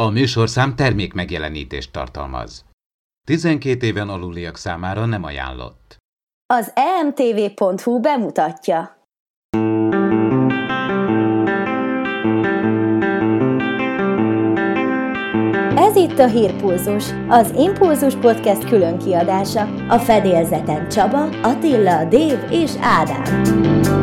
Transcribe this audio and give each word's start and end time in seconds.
A 0.00 0.08
műsorszám 0.10 0.76
termék 0.76 1.12
megjelenítést 1.12 1.92
tartalmaz. 1.92 2.64
12 3.26 3.86
éven 3.86 4.08
aluliak 4.08 4.56
számára 4.56 5.04
nem 5.04 5.24
ajánlott. 5.24 5.96
Az 6.54 6.72
emtv.hu 6.74 8.00
bemutatja. 8.00 9.06
Ez 15.76 15.96
itt 15.96 16.18
a 16.18 16.26
Hírpulzus, 16.26 17.04
az 17.28 17.52
Impulzus 17.56 18.14
Podcast 18.14 18.68
külön 18.68 18.98
kiadása. 18.98 19.86
A 19.88 19.98
fedélzeten 19.98 20.88
Csaba, 20.88 21.22
Attila, 21.42 22.04
Dév 22.04 22.38
és 22.50 22.72
Ádám. 22.80 23.97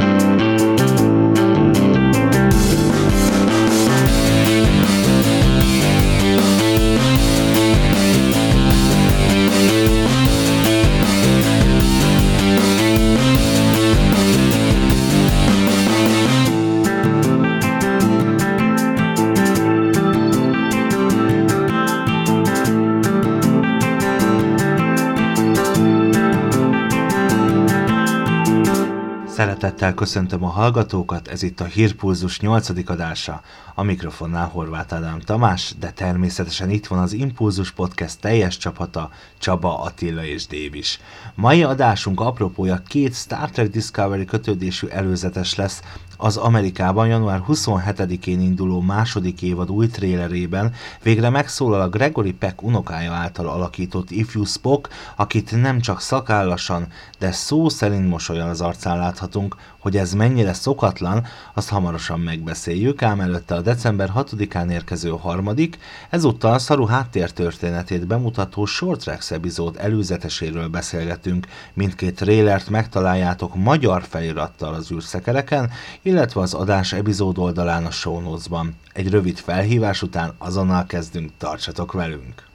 Szeretettel 29.35 29.93
köszöntöm 29.93 30.43
a 30.43 30.47
hallgatókat, 30.47 31.27
ez 31.27 31.43
itt 31.43 31.59
a 31.59 31.65
Hírpulzus 31.65 32.39
8. 32.39 32.89
adása. 32.89 33.41
A 33.73 33.83
mikrofonnál 33.83 34.47
Horváth 34.47 34.93
Ádám 34.93 35.19
Tamás, 35.19 35.73
de 35.79 35.91
természetesen 35.91 36.69
itt 36.69 36.87
van 36.87 36.99
az 36.99 37.13
Impulzus 37.13 37.71
Podcast 37.71 38.19
teljes 38.19 38.57
csapata, 38.57 39.09
Csaba, 39.37 39.81
Attila 39.81 40.25
és 40.25 40.47
Dév 40.47 40.75
is. 40.75 40.99
Mai 41.33 41.63
adásunk 41.63 42.19
apropója 42.19 42.81
két 42.87 43.15
Star 43.15 43.49
Trek 43.49 43.69
Discovery 43.69 44.25
kötődésű 44.25 44.87
előzetes 44.87 45.55
lesz, 45.55 45.81
az 46.17 46.37
Amerikában 46.37 47.07
január 47.07 47.41
27-én 47.47 48.41
induló 48.41 48.81
második 48.81 49.41
évad 49.41 49.71
új 49.71 49.87
trélerében 49.87 50.73
végre 51.03 51.29
megszólal 51.29 51.81
a 51.81 51.89
Gregory 51.89 52.33
Peck 52.33 52.61
unokája 52.61 53.11
által 53.11 53.47
alakított 53.47 54.11
ifjú 54.11 54.43
Spock, 54.43 54.89
akit 55.15 55.61
nem 55.61 55.79
csak 55.79 56.01
szakállasan, 56.01 56.87
de 57.19 57.31
szó 57.31 57.69
szerint 57.69 58.09
mosolyan 58.09 58.49
az 58.49 58.61
arcán 58.61 58.97
láthatunk, 58.97 59.55
hogy 59.85 59.97
ez 59.97 60.13
mennyire 60.13 60.53
szokatlan, 60.53 61.25
azt 61.53 61.69
hamarosan 61.69 62.19
megbeszéljük, 62.19 63.01
ám 63.01 63.19
előtte 63.19 63.55
a 63.55 63.61
december 63.61 64.11
6-án 64.15 64.71
érkező 64.71 65.09
harmadik, 65.09 65.77
ezúttal 66.09 66.53
a 66.53 66.59
szaru 66.59 66.85
háttértörténetét 66.85 68.07
bemutató 68.07 68.65
Short 68.65 68.99
Tracks 68.99 69.31
epizód 69.31 69.75
előzeteséről 69.79 70.67
beszélgetünk. 70.67 71.47
Mindkét 71.73 72.15
trélert 72.15 72.69
megtaláljátok 72.69 73.55
magyar 73.55 74.03
felirattal 74.03 74.73
az 74.73 74.91
űrszekereken, 74.91 75.71
illetve 76.01 76.41
az 76.41 76.53
adás 76.53 76.93
epizód 76.93 77.37
oldalán 77.37 77.85
a 77.85 77.91
show 77.91 78.19
notes-ban. 78.19 78.75
Egy 78.93 79.09
rövid 79.09 79.37
felhívás 79.37 80.01
után 80.01 80.33
azonnal 80.37 80.85
kezdünk, 80.85 81.31
tartsatok 81.37 81.91
velünk! 81.91 82.54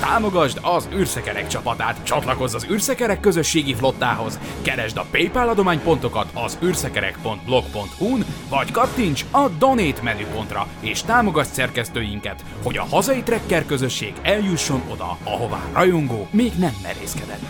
Támogasd 0.00 0.58
az 0.62 0.88
űrszekerek 0.94 1.46
csapatát, 1.46 2.04
csatlakozz 2.04 2.54
az 2.54 2.66
űrszekerek 2.70 3.20
közösségi 3.20 3.74
flottához, 3.74 4.38
keresd 4.62 4.96
a 4.96 5.06
PayPal 5.10 5.48
adománypontokat 5.48 6.30
az 6.34 6.58
űrszekerek.blog.hu-n, 6.62 8.24
vagy 8.48 8.70
kattints 8.70 9.24
a 9.30 9.48
Donate 9.48 10.02
menüpontra, 10.02 10.66
és 10.80 11.02
támogasd 11.02 11.52
szerkesztőinket, 11.52 12.44
hogy 12.62 12.76
a 12.76 12.84
hazai 12.84 13.22
trekker 13.22 13.66
közösség 13.66 14.12
eljusson 14.22 14.82
oda, 14.90 15.18
ahová 15.24 15.62
rajongó 15.72 16.28
még 16.30 16.52
nem 16.58 16.72
merészkedett. 16.82 17.40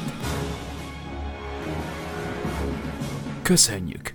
Köszönjük! 3.43 4.15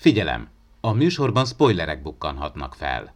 Figyelem! 0.00 0.48
A 0.80 0.92
műsorban 0.92 1.44
spoilerek 1.44 2.02
bukkanhatnak 2.02 2.74
fel. 2.74 3.14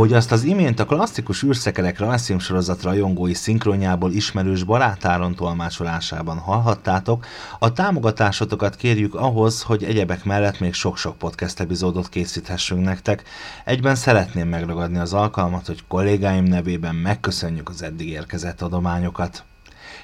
Ahogy 0.00 0.12
azt 0.12 0.32
az 0.32 0.42
imént 0.42 0.80
a 0.80 0.84
klasszikus 0.84 1.42
űrszekerek 1.42 1.98
rajzfilmsorozat 1.98 2.82
rajongói 2.82 3.34
szinkronjából 3.34 4.12
ismerős 4.12 4.62
barátáron 4.62 5.34
tolmácsolásában 5.34 6.38
hallhattátok, 6.38 7.26
a 7.58 7.72
támogatásotokat 7.72 8.76
kérjük 8.76 9.14
ahhoz, 9.14 9.62
hogy 9.62 9.84
egyebek 9.84 10.24
mellett 10.24 10.60
még 10.60 10.74
sok-sok 10.74 11.18
podcast 11.18 11.60
epizódot 11.60 12.08
készíthessünk 12.08 12.84
nektek. 12.84 13.22
Egyben 13.64 13.94
szeretném 13.94 14.48
megragadni 14.48 14.98
az 14.98 15.12
alkalmat, 15.12 15.66
hogy 15.66 15.84
kollégáim 15.88 16.44
nevében 16.44 16.94
megköszönjük 16.94 17.68
az 17.68 17.82
eddig 17.82 18.08
érkezett 18.08 18.62
adományokat. 18.62 19.44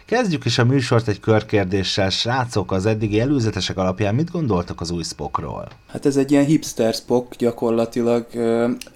Kezdjük 0.07 0.45
is 0.45 0.59
a 0.59 0.65
műsort 0.65 1.09
egy 1.09 1.21
körkérdéssel. 1.21 2.11
Srácok, 2.11 2.73
az 2.73 2.87
eddigi 2.87 3.21
előzetesek 3.21 3.77
alapján 3.77 4.15
mit 4.15 4.31
gondoltak 4.31 4.81
az 4.81 4.91
új 4.91 5.03
Spockról? 5.03 5.69
Hát 5.87 6.07
ez 6.07 6.17
egy 6.17 6.31
ilyen 6.31 6.45
hipster 6.45 6.95
Spock 6.95 7.37
gyakorlatilag. 7.37 8.27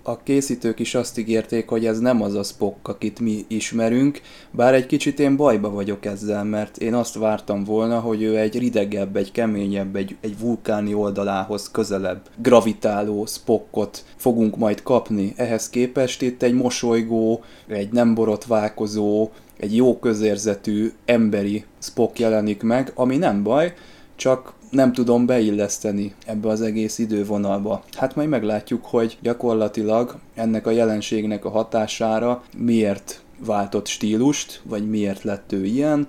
A 0.03 0.23
készítők 0.23 0.79
is 0.79 0.95
azt 0.95 1.19
ígérték, 1.19 1.69
hogy 1.69 1.87
ez 1.87 1.99
nem 1.99 2.23
az 2.23 2.35
a 2.35 2.43
Spock, 2.43 2.89
akit 2.89 3.21
mi 3.21 3.45
ismerünk, 3.49 4.21
bár 4.51 4.75
egy 4.75 4.87
kicsit 4.87 5.21
én 5.21 5.37
bajba 5.37 5.71
vagyok 5.71 6.05
ezzel, 6.05 6.45
mert 6.45 6.77
én 6.77 6.95
azt 6.95 7.15
vártam 7.15 7.65
volna, 7.65 8.01
hogy 8.01 8.23
ő 8.23 8.39
egy 8.39 8.59
ridegebb, 8.59 9.17
egy 9.17 9.33
keményebb, 9.33 9.97
egy, 9.97 10.17
egy 10.21 10.39
vulkáni 10.39 10.95
oldalához 10.95 11.71
közelebb 11.71 12.21
gravitáló 12.37 13.27
Spockot 13.27 14.05
fogunk 14.17 14.57
majd 14.57 14.83
kapni. 14.83 15.33
Ehhez 15.37 15.71
képest 15.71 16.23
itt 16.23 16.43
egy 16.43 16.55
mosolygó, 16.55 17.45
egy 17.69 17.93
nem 17.93 18.15
borotválkozó, 18.15 19.31
egy 19.61 19.77
jó 19.77 19.99
közérzetű, 19.99 20.93
emberi 21.05 21.65
Spock 21.79 22.19
jelenik 22.19 22.63
meg, 22.63 22.93
ami 22.95 23.17
nem 23.17 23.43
baj, 23.43 23.75
csak 24.17 24.53
nem 24.71 24.93
tudom 24.93 25.27
beilleszteni 25.27 26.15
ebbe 26.27 26.49
az 26.49 26.61
egész 26.61 26.99
idővonalba. 26.99 27.85
Hát 27.97 28.15
majd 28.15 28.29
meglátjuk, 28.29 28.85
hogy 28.85 29.19
gyakorlatilag 29.23 30.19
ennek 30.35 30.67
a 30.67 30.71
jelenségnek 30.71 31.45
a 31.45 31.51
hatására 31.51 32.43
miért 32.57 33.23
váltott 33.45 33.87
stílust, 33.87 34.61
vagy 34.65 34.89
miért 34.91 35.23
lett 35.23 35.53
ő 35.53 35.65
ilyen. 35.65 36.07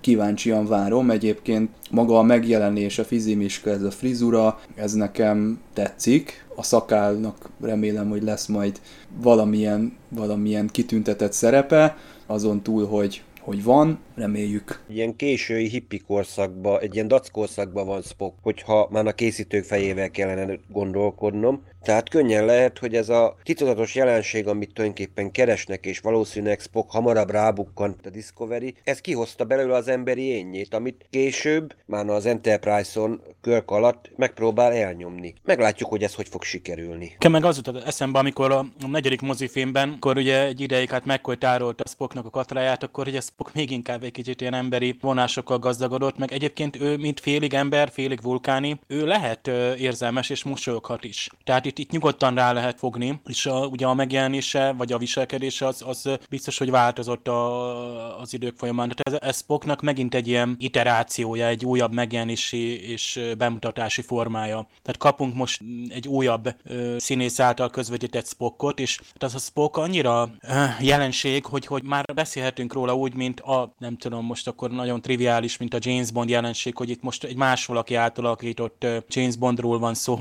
Kíváncsian 0.00 0.66
várom, 0.66 1.10
egyébként 1.10 1.70
maga 1.90 2.18
a 2.18 2.22
megjelenés, 2.22 2.98
a 2.98 3.04
fizimiska, 3.04 3.70
ez 3.70 3.82
a 3.82 3.90
frizura, 3.90 4.60
ez 4.74 4.92
nekem 4.92 5.60
tetszik. 5.72 6.44
A 6.56 6.62
szakálnak 6.62 7.48
remélem, 7.60 8.08
hogy 8.08 8.22
lesz 8.22 8.46
majd 8.46 8.80
valamilyen, 9.22 9.96
valamilyen 10.08 10.66
kitüntetett 10.66 11.32
szerepe, 11.32 11.96
azon 12.32 12.62
túl, 12.62 12.86
hogy 12.86 13.22
hogy 13.42 13.64
van, 13.64 13.98
reméljük. 14.14 14.84
Ilyen 14.88 15.16
késői 15.16 15.68
hippi 15.68 15.98
korszakban, 15.98 16.80
egy 16.80 16.94
ilyen 16.94 17.08
dac 17.08 17.30
korszakban 17.30 17.86
van 17.86 18.02
Spock, 18.02 18.34
hogyha 18.42 18.88
már 18.90 19.06
a 19.06 19.12
készítők 19.12 19.64
fejével 19.64 20.10
kellene 20.10 20.58
gondolkodnom. 20.68 21.62
Tehát 21.82 22.08
könnyen 22.08 22.44
lehet, 22.44 22.78
hogy 22.78 22.94
ez 22.94 23.08
a 23.08 23.36
titokzatos 23.42 23.94
jelenség, 23.94 24.46
amit 24.46 24.72
tulajdonképpen 24.72 25.30
keresnek, 25.30 25.86
és 25.86 25.98
valószínűleg 25.98 26.60
Spock 26.60 26.90
hamarabb 26.90 27.30
rábukkant 27.30 28.06
a 28.06 28.10
Discovery, 28.10 28.74
ez 28.84 29.00
kihozta 29.00 29.44
belőle 29.44 29.74
az 29.74 29.88
emberi 29.88 30.22
énjét, 30.22 30.74
amit 30.74 31.06
később, 31.10 31.74
már 31.86 32.08
az 32.08 32.26
Enterprise-on 32.26 33.22
körk 33.40 33.70
alatt 33.70 34.10
megpróbál 34.16 34.72
elnyomni. 34.72 35.34
Meglátjuk, 35.44 35.88
hogy 35.88 36.02
ez 36.02 36.14
hogy 36.14 36.28
fog 36.28 36.42
sikerülni. 36.42 37.16
Ke 37.18 37.28
meg 37.28 37.44
az 37.44 37.56
jutott 37.56 37.84
eszembe, 37.84 38.18
amikor 38.18 38.52
a 38.52 38.66
negyedik 38.86 39.20
mozifilmben, 39.20 39.92
akkor 39.96 40.16
ugye 40.16 40.44
egy 40.44 40.60
ideig 40.60 40.90
hát 40.90 41.04
McCoy 41.04 41.36
tárolta 41.36 41.84
Spocknak 41.88 42.26
a 42.26 42.30
katráját, 42.30 42.82
akkor 42.82 43.06
ugye 43.06 43.20
Spock 43.20 43.54
még 43.54 43.70
inkább 43.70 44.02
egy 44.02 44.10
kicsit 44.10 44.40
ilyen 44.40 44.54
emberi 44.54 44.96
vonásokkal 45.00 45.58
gazdagodott, 45.58 46.18
meg 46.18 46.32
egyébként 46.32 46.80
ő, 46.80 46.96
mint 46.96 47.20
félig 47.20 47.54
ember, 47.54 47.90
félig 47.90 48.22
vulkáni, 48.22 48.80
ő 48.86 49.06
lehet 49.06 49.46
érzelmes 49.78 50.30
és 50.30 50.44
mosolyoghat 50.44 51.04
is. 51.04 51.28
Tehát 51.44 51.66
itt, 51.72 51.78
itt 51.78 51.90
nyugodtan 51.90 52.34
rá 52.34 52.52
lehet 52.52 52.78
fogni, 52.78 53.20
és 53.26 53.46
a, 53.46 53.66
ugye 53.66 53.86
a 53.86 53.94
megjelenése, 53.94 54.72
vagy 54.72 54.92
a 54.92 54.98
viselkedése 54.98 55.66
az, 55.66 55.82
az 55.86 56.18
biztos, 56.28 56.58
hogy 56.58 56.70
változott 56.70 57.28
a, 57.28 58.20
az 58.20 58.34
idők 58.34 58.56
folyamán. 58.56 58.88
Tehát 58.88 59.22
ez, 59.22 59.28
ez 59.28 59.36
Spocknak 59.36 59.82
megint 59.82 60.14
egy 60.14 60.28
ilyen 60.28 60.56
iterációja, 60.58 61.46
egy 61.46 61.64
újabb 61.64 61.92
megjelenési 61.92 62.90
és 62.90 63.20
bemutatási 63.38 64.02
formája. 64.02 64.66
Tehát 64.82 64.96
kapunk 64.98 65.34
most 65.34 65.60
egy 65.88 66.08
újabb 66.08 66.54
ö, 66.64 66.96
színész 66.98 67.40
által 67.40 67.70
közvetített 67.70 68.26
Spockot, 68.26 68.80
és 68.80 69.00
tehát 69.14 69.34
a 69.34 69.38
Spock 69.38 69.76
annyira 69.76 70.30
ö, 70.40 70.64
jelenség, 70.80 71.44
hogy, 71.44 71.66
hogy 71.66 71.82
már 71.82 72.04
beszélhetünk 72.14 72.72
róla 72.72 72.94
úgy, 72.94 73.14
mint 73.14 73.40
a, 73.40 73.74
nem 73.78 73.96
tudom, 73.96 74.24
most 74.24 74.48
akkor 74.48 74.70
nagyon 74.70 75.00
triviális, 75.00 75.56
mint 75.56 75.74
a 75.74 75.78
James 75.80 76.10
Bond 76.10 76.28
jelenség, 76.28 76.76
hogy 76.76 76.90
itt 76.90 77.02
most 77.02 77.24
egy 77.24 77.36
más 77.36 77.66
valaki 77.66 77.94
által 77.94 78.24
alakított 78.24 78.86
James 79.08 79.36
Bondról 79.36 79.78
van 79.78 79.94
szó, 79.94 80.18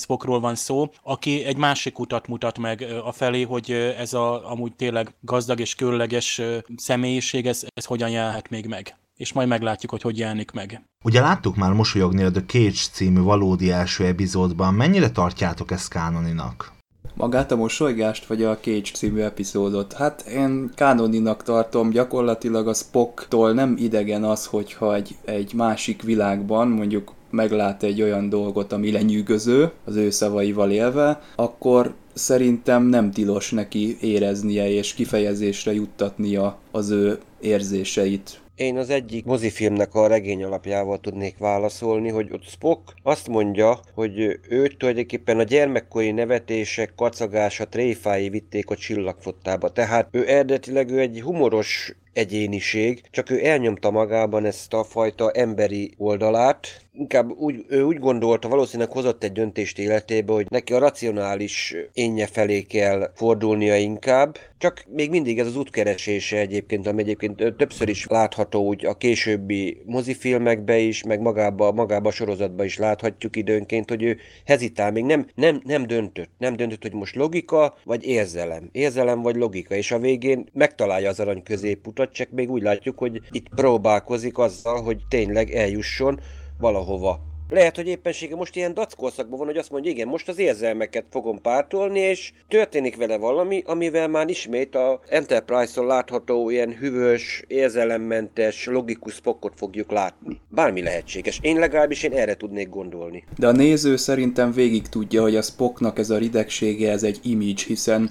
Spockról 0.00 0.40
van 0.40 0.54
szó, 0.54 0.87
aki 1.02 1.44
egy 1.44 1.56
másik 1.56 1.98
utat 1.98 2.26
mutat 2.26 2.58
meg 2.58 2.86
a 3.04 3.12
felé, 3.12 3.42
hogy 3.42 3.70
ez 3.98 4.12
a 4.12 4.50
amúgy 4.50 4.72
tényleg 4.72 5.14
gazdag 5.20 5.60
és 5.60 5.74
különleges 5.74 6.40
személyiség, 6.76 7.46
ez, 7.46 7.64
ez 7.74 7.84
hogyan 7.84 8.10
jelhet 8.10 8.50
még 8.50 8.66
meg 8.66 8.96
és 9.18 9.32
majd 9.32 9.48
meglátjuk, 9.48 9.90
hogy 9.90 10.02
hogy 10.02 10.18
jelenik 10.18 10.50
meg. 10.50 10.82
Ugye 11.04 11.20
láttuk 11.20 11.56
már 11.56 11.72
mosolyogni 11.72 12.22
a 12.22 12.30
The 12.30 12.44
Cage 12.46 12.80
című 12.92 13.20
valódi 13.20 13.70
első 13.70 14.04
epizódban, 14.04 14.74
mennyire 14.74 15.10
tartjátok 15.10 15.70
ezt 15.70 15.88
kánoninak? 15.88 16.72
Magát 17.14 17.52
a 17.52 17.56
mosolygást, 17.56 18.26
vagy 18.26 18.42
a 18.44 18.58
Cage 18.58 18.90
című 18.94 19.20
epizódot? 19.20 19.92
Hát 19.92 20.20
én 20.20 20.70
kánoninak 20.74 21.42
tartom, 21.42 21.90
gyakorlatilag 21.90 22.68
a 22.68 22.74
Spocktól 22.74 23.52
nem 23.52 23.76
idegen 23.78 24.24
az, 24.24 24.46
hogyha 24.46 24.94
egy, 24.94 25.16
egy 25.24 25.52
másik 25.54 26.02
világban, 26.02 26.68
mondjuk 26.68 27.12
meglát 27.30 27.82
egy 27.82 28.02
olyan 28.02 28.28
dolgot, 28.28 28.72
ami 28.72 28.92
lenyűgöző, 28.92 29.70
az 29.84 29.96
ő 29.96 30.10
szavaival 30.10 30.70
élve, 30.70 31.20
akkor 31.36 31.94
szerintem 32.14 32.84
nem 32.84 33.10
tilos 33.10 33.50
neki 33.50 33.96
éreznie 34.00 34.70
és 34.70 34.94
kifejezésre 34.94 35.72
juttatnia 35.72 36.58
az 36.70 36.90
ő 36.90 37.18
érzéseit. 37.40 38.40
Én 38.58 38.76
az 38.76 38.90
egyik 38.90 39.24
mozifilmnek 39.24 39.94
a 39.94 40.06
regény 40.06 40.44
alapjával 40.44 40.98
tudnék 40.98 41.38
válaszolni, 41.38 42.08
hogy 42.08 42.32
ott 42.32 42.44
Spock 42.44 42.94
azt 43.02 43.28
mondja, 43.28 43.80
hogy 43.94 44.38
őt 44.48 44.76
tulajdonképpen 44.78 45.38
a 45.38 45.42
gyermekkori 45.42 46.10
nevetések, 46.10 46.92
kacagása, 46.96 47.68
tréfái 47.68 48.28
vitték 48.28 48.70
a 48.70 48.76
csillagfottába. 48.76 49.72
Tehát 49.72 50.08
ő 50.10 50.28
eredetileg 50.28 50.90
ő 50.90 50.98
egy 50.98 51.20
humoros 51.20 51.94
egyéniség, 52.12 53.02
csak 53.10 53.30
ő 53.30 53.44
elnyomta 53.44 53.90
magában 53.90 54.44
ezt 54.44 54.74
a 54.74 54.84
fajta 54.84 55.30
emberi 55.30 55.94
oldalát, 55.96 56.66
inkább 56.98 57.30
úgy, 57.30 57.64
ő 57.68 57.82
úgy 57.82 57.98
gondolta, 57.98 58.48
valószínűleg 58.48 58.92
hozott 58.92 59.24
egy 59.24 59.32
döntést 59.32 59.78
életébe, 59.78 60.32
hogy 60.32 60.46
neki 60.48 60.72
a 60.72 60.78
racionális 60.78 61.74
énje 61.92 62.26
felé 62.26 62.62
kell 62.62 63.12
fordulnia 63.14 63.76
inkább, 63.76 64.38
csak 64.58 64.84
még 64.88 65.10
mindig 65.10 65.38
ez 65.38 65.46
az 65.46 65.56
útkeresése 65.56 66.38
egyébként, 66.38 66.86
ami 66.86 67.00
egyébként 67.00 67.54
többször 67.56 67.88
is 67.88 68.06
látható 68.06 68.66
úgy 68.66 68.86
a 68.86 68.94
későbbi 68.94 69.82
mozifilmekbe 69.86 70.78
is, 70.78 71.02
meg 71.02 71.20
magába, 71.20 71.72
magába 71.72 72.08
a 72.08 72.12
sorozatba 72.12 72.64
is 72.64 72.78
láthatjuk 72.78 73.36
időnként, 73.36 73.88
hogy 73.88 74.02
ő 74.02 74.16
hezitál, 74.44 74.92
még 74.92 75.04
nem, 75.04 75.26
nem, 75.34 75.60
nem 75.64 75.86
döntött. 75.86 76.30
Nem 76.38 76.56
döntött, 76.56 76.82
hogy 76.82 76.92
most 76.92 77.14
logika 77.14 77.76
vagy 77.84 78.04
érzelem. 78.04 78.68
Érzelem 78.72 79.22
vagy 79.22 79.36
logika, 79.36 79.74
és 79.74 79.92
a 79.92 79.98
végén 79.98 80.46
megtalálja 80.52 81.08
az 81.08 81.20
arany 81.20 81.42
középutat, 81.42 82.12
csak 82.12 82.30
még 82.30 82.50
úgy 82.50 82.62
látjuk, 82.62 82.98
hogy 82.98 83.20
itt 83.30 83.48
próbálkozik 83.48 84.38
azzal, 84.38 84.82
hogy 84.82 84.98
tényleg 85.08 85.50
eljusson 85.50 86.20
valahova. 86.58 87.20
Lehet, 87.50 87.76
hogy 87.76 87.86
éppensége 87.86 88.36
most 88.36 88.56
ilyen 88.56 88.74
dackorszakban 88.74 89.38
van, 89.38 89.46
hogy 89.46 89.56
azt 89.56 89.70
mondja, 89.70 89.90
igen, 89.90 90.08
most 90.08 90.28
az 90.28 90.38
érzelmeket 90.38 91.04
fogom 91.10 91.40
pártolni, 91.40 91.98
és 91.98 92.32
történik 92.48 92.96
vele 92.96 93.16
valami, 93.16 93.62
amivel 93.66 94.08
már 94.08 94.28
ismét 94.28 94.74
a 94.74 95.00
Enterprise-on 95.08 95.86
látható 95.86 96.50
ilyen 96.50 96.72
hűvös, 96.72 97.44
érzelemmentes, 97.46 98.66
logikus 98.66 99.20
pokot 99.20 99.52
fogjuk 99.56 99.90
látni. 99.90 100.40
Bármi 100.48 100.82
lehetséges. 100.82 101.38
Én 101.42 101.58
legalábbis 101.58 102.02
én 102.02 102.12
erre 102.12 102.34
tudnék 102.34 102.68
gondolni. 102.68 103.24
De 103.38 103.46
a 103.46 103.52
néző 103.52 103.96
szerintem 103.96 104.52
végig 104.52 104.88
tudja, 104.88 105.22
hogy 105.22 105.36
a 105.36 105.42
Spocknak 105.42 105.98
ez 105.98 106.10
a 106.10 106.18
ridegsége, 106.18 106.90
ez 106.90 107.02
egy 107.02 107.20
image, 107.22 107.62
hiszen 107.66 108.10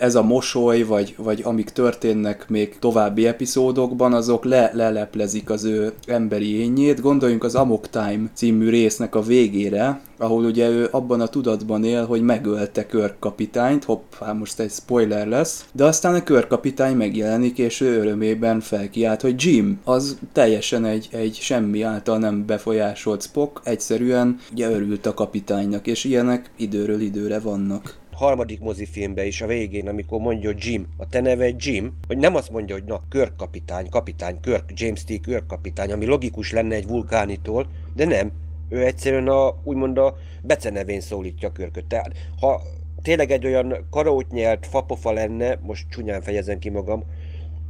ez 0.00 0.14
a 0.14 0.22
mosoly, 0.22 0.82
vagy, 0.82 1.14
vagy 1.16 1.40
amik 1.44 1.70
történnek 1.70 2.48
még 2.48 2.78
további 2.78 3.26
epizódokban, 3.26 4.12
azok 4.12 4.44
le, 4.44 4.70
leleplezik 4.74 5.50
az 5.50 5.64
ő 5.64 5.92
emberi 6.06 6.60
ényét. 6.60 7.00
Gondoljunk 7.00 7.44
az 7.44 7.54
Amok 7.54 7.88
Time 7.88 8.30
című 8.34 8.68
résznek 8.68 9.14
a 9.14 9.22
végére, 9.22 10.00
ahol 10.18 10.44
ugye 10.44 10.68
ő 10.68 10.88
abban 10.90 11.20
a 11.20 11.26
tudatban 11.26 11.84
él, 11.84 12.06
hogy 12.06 12.22
megölte 12.22 12.86
körkapitányt, 12.86 13.84
hopp, 13.84 14.14
hát 14.20 14.38
most 14.38 14.60
egy 14.60 14.70
spoiler 14.70 15.26
lesz, 15.26 15.64
de 15.72 15.84
aztán 15.84 16.14
a 16.14 16.22
körkapitány 16.22 16.96
megjelenik, 16.96 17.58
és 17.58 17.80
ő 17.80 17.98
örömében 17.98 18.60
felkiált, 18.60 19.20
hogy 19.20 19.34
Jim, 19.38 19.80
az 19.84 20.18
teljesen 20.32 20.84
egy, 20.84 21.08
egy 21.12 21.34
semmi 21.40 21.82
által 21.82 22.18
nem 22.18 22.46
befolyásolt 22.46 23.22
Spock, 23.22 23.60
egyszerűen 23.64 24.38
ugye 24.52 24.70
örült 24.70 25.06
a 25.06 25.14
kapitánynak, 25.14 25.86
és 25.86 26.04
ilyenek 26.04 26.50
időről 26.56 27.00
időre 27.00 27.38
vannak 27.38 27.99
harmadik 28.20 28.60
mozifilmben 28.60 29.26
is 29.26 29.40
a 29.40 29.46
végén, 29.46 29.88
amikor 29.88 30.20
mondja 30.20 30.52
Jim, 30.56 30.86
a 30.96 31.08
te 31.08 31.20
neve 31.20 31.50
Jim, 31.56 31.92
hogy 32.06 32.18
nem 32.18 32.34
azt 32.34 32.50
mondja, 32.50 32.74
hogy 32.74 32.84
na, 32.84 33.02
Kirk 33.10 33.36
kapitány, 33.36 33.88
kapitány, 33.88 34.40
Kirk, 34.40 34.64
James 34.74 35.04
T. 35.04 35.20
Kirk 35.20 35.46
kapitány, 35.46 35.92
ami 35.92 36.06
logikus 36.06 36.52
lenne 36.52 36.74
egy 36.74 36.86
vulkánitól, 36.86 37.66
de 37.94 38.04
nem, 38.04 38.32
ő 38.68 38.84
egyszerűen 38.84 39.28
a, 39.28 39.54
úgymond 39.64 39.98
a 39.98 40.16
becenevén 40.42 41.00
szólítja 41.00 41.52
Körköt. 41.52 41.84
Tehát, 41.84 42.12
ha 42.40 42.62
tényleg 43.02 43.30
egy 43.30 43.46
olyan 43.46 43.86
karótnyelt 43.90 44.66
fapofa 44.66 45.12
lenne, 45.12 45.58
most 45.62 45.88
csúnyán 45.90 46.22
fejezem 46.22 46.58
ki 46.58 46.68
magam, 46.68 47.04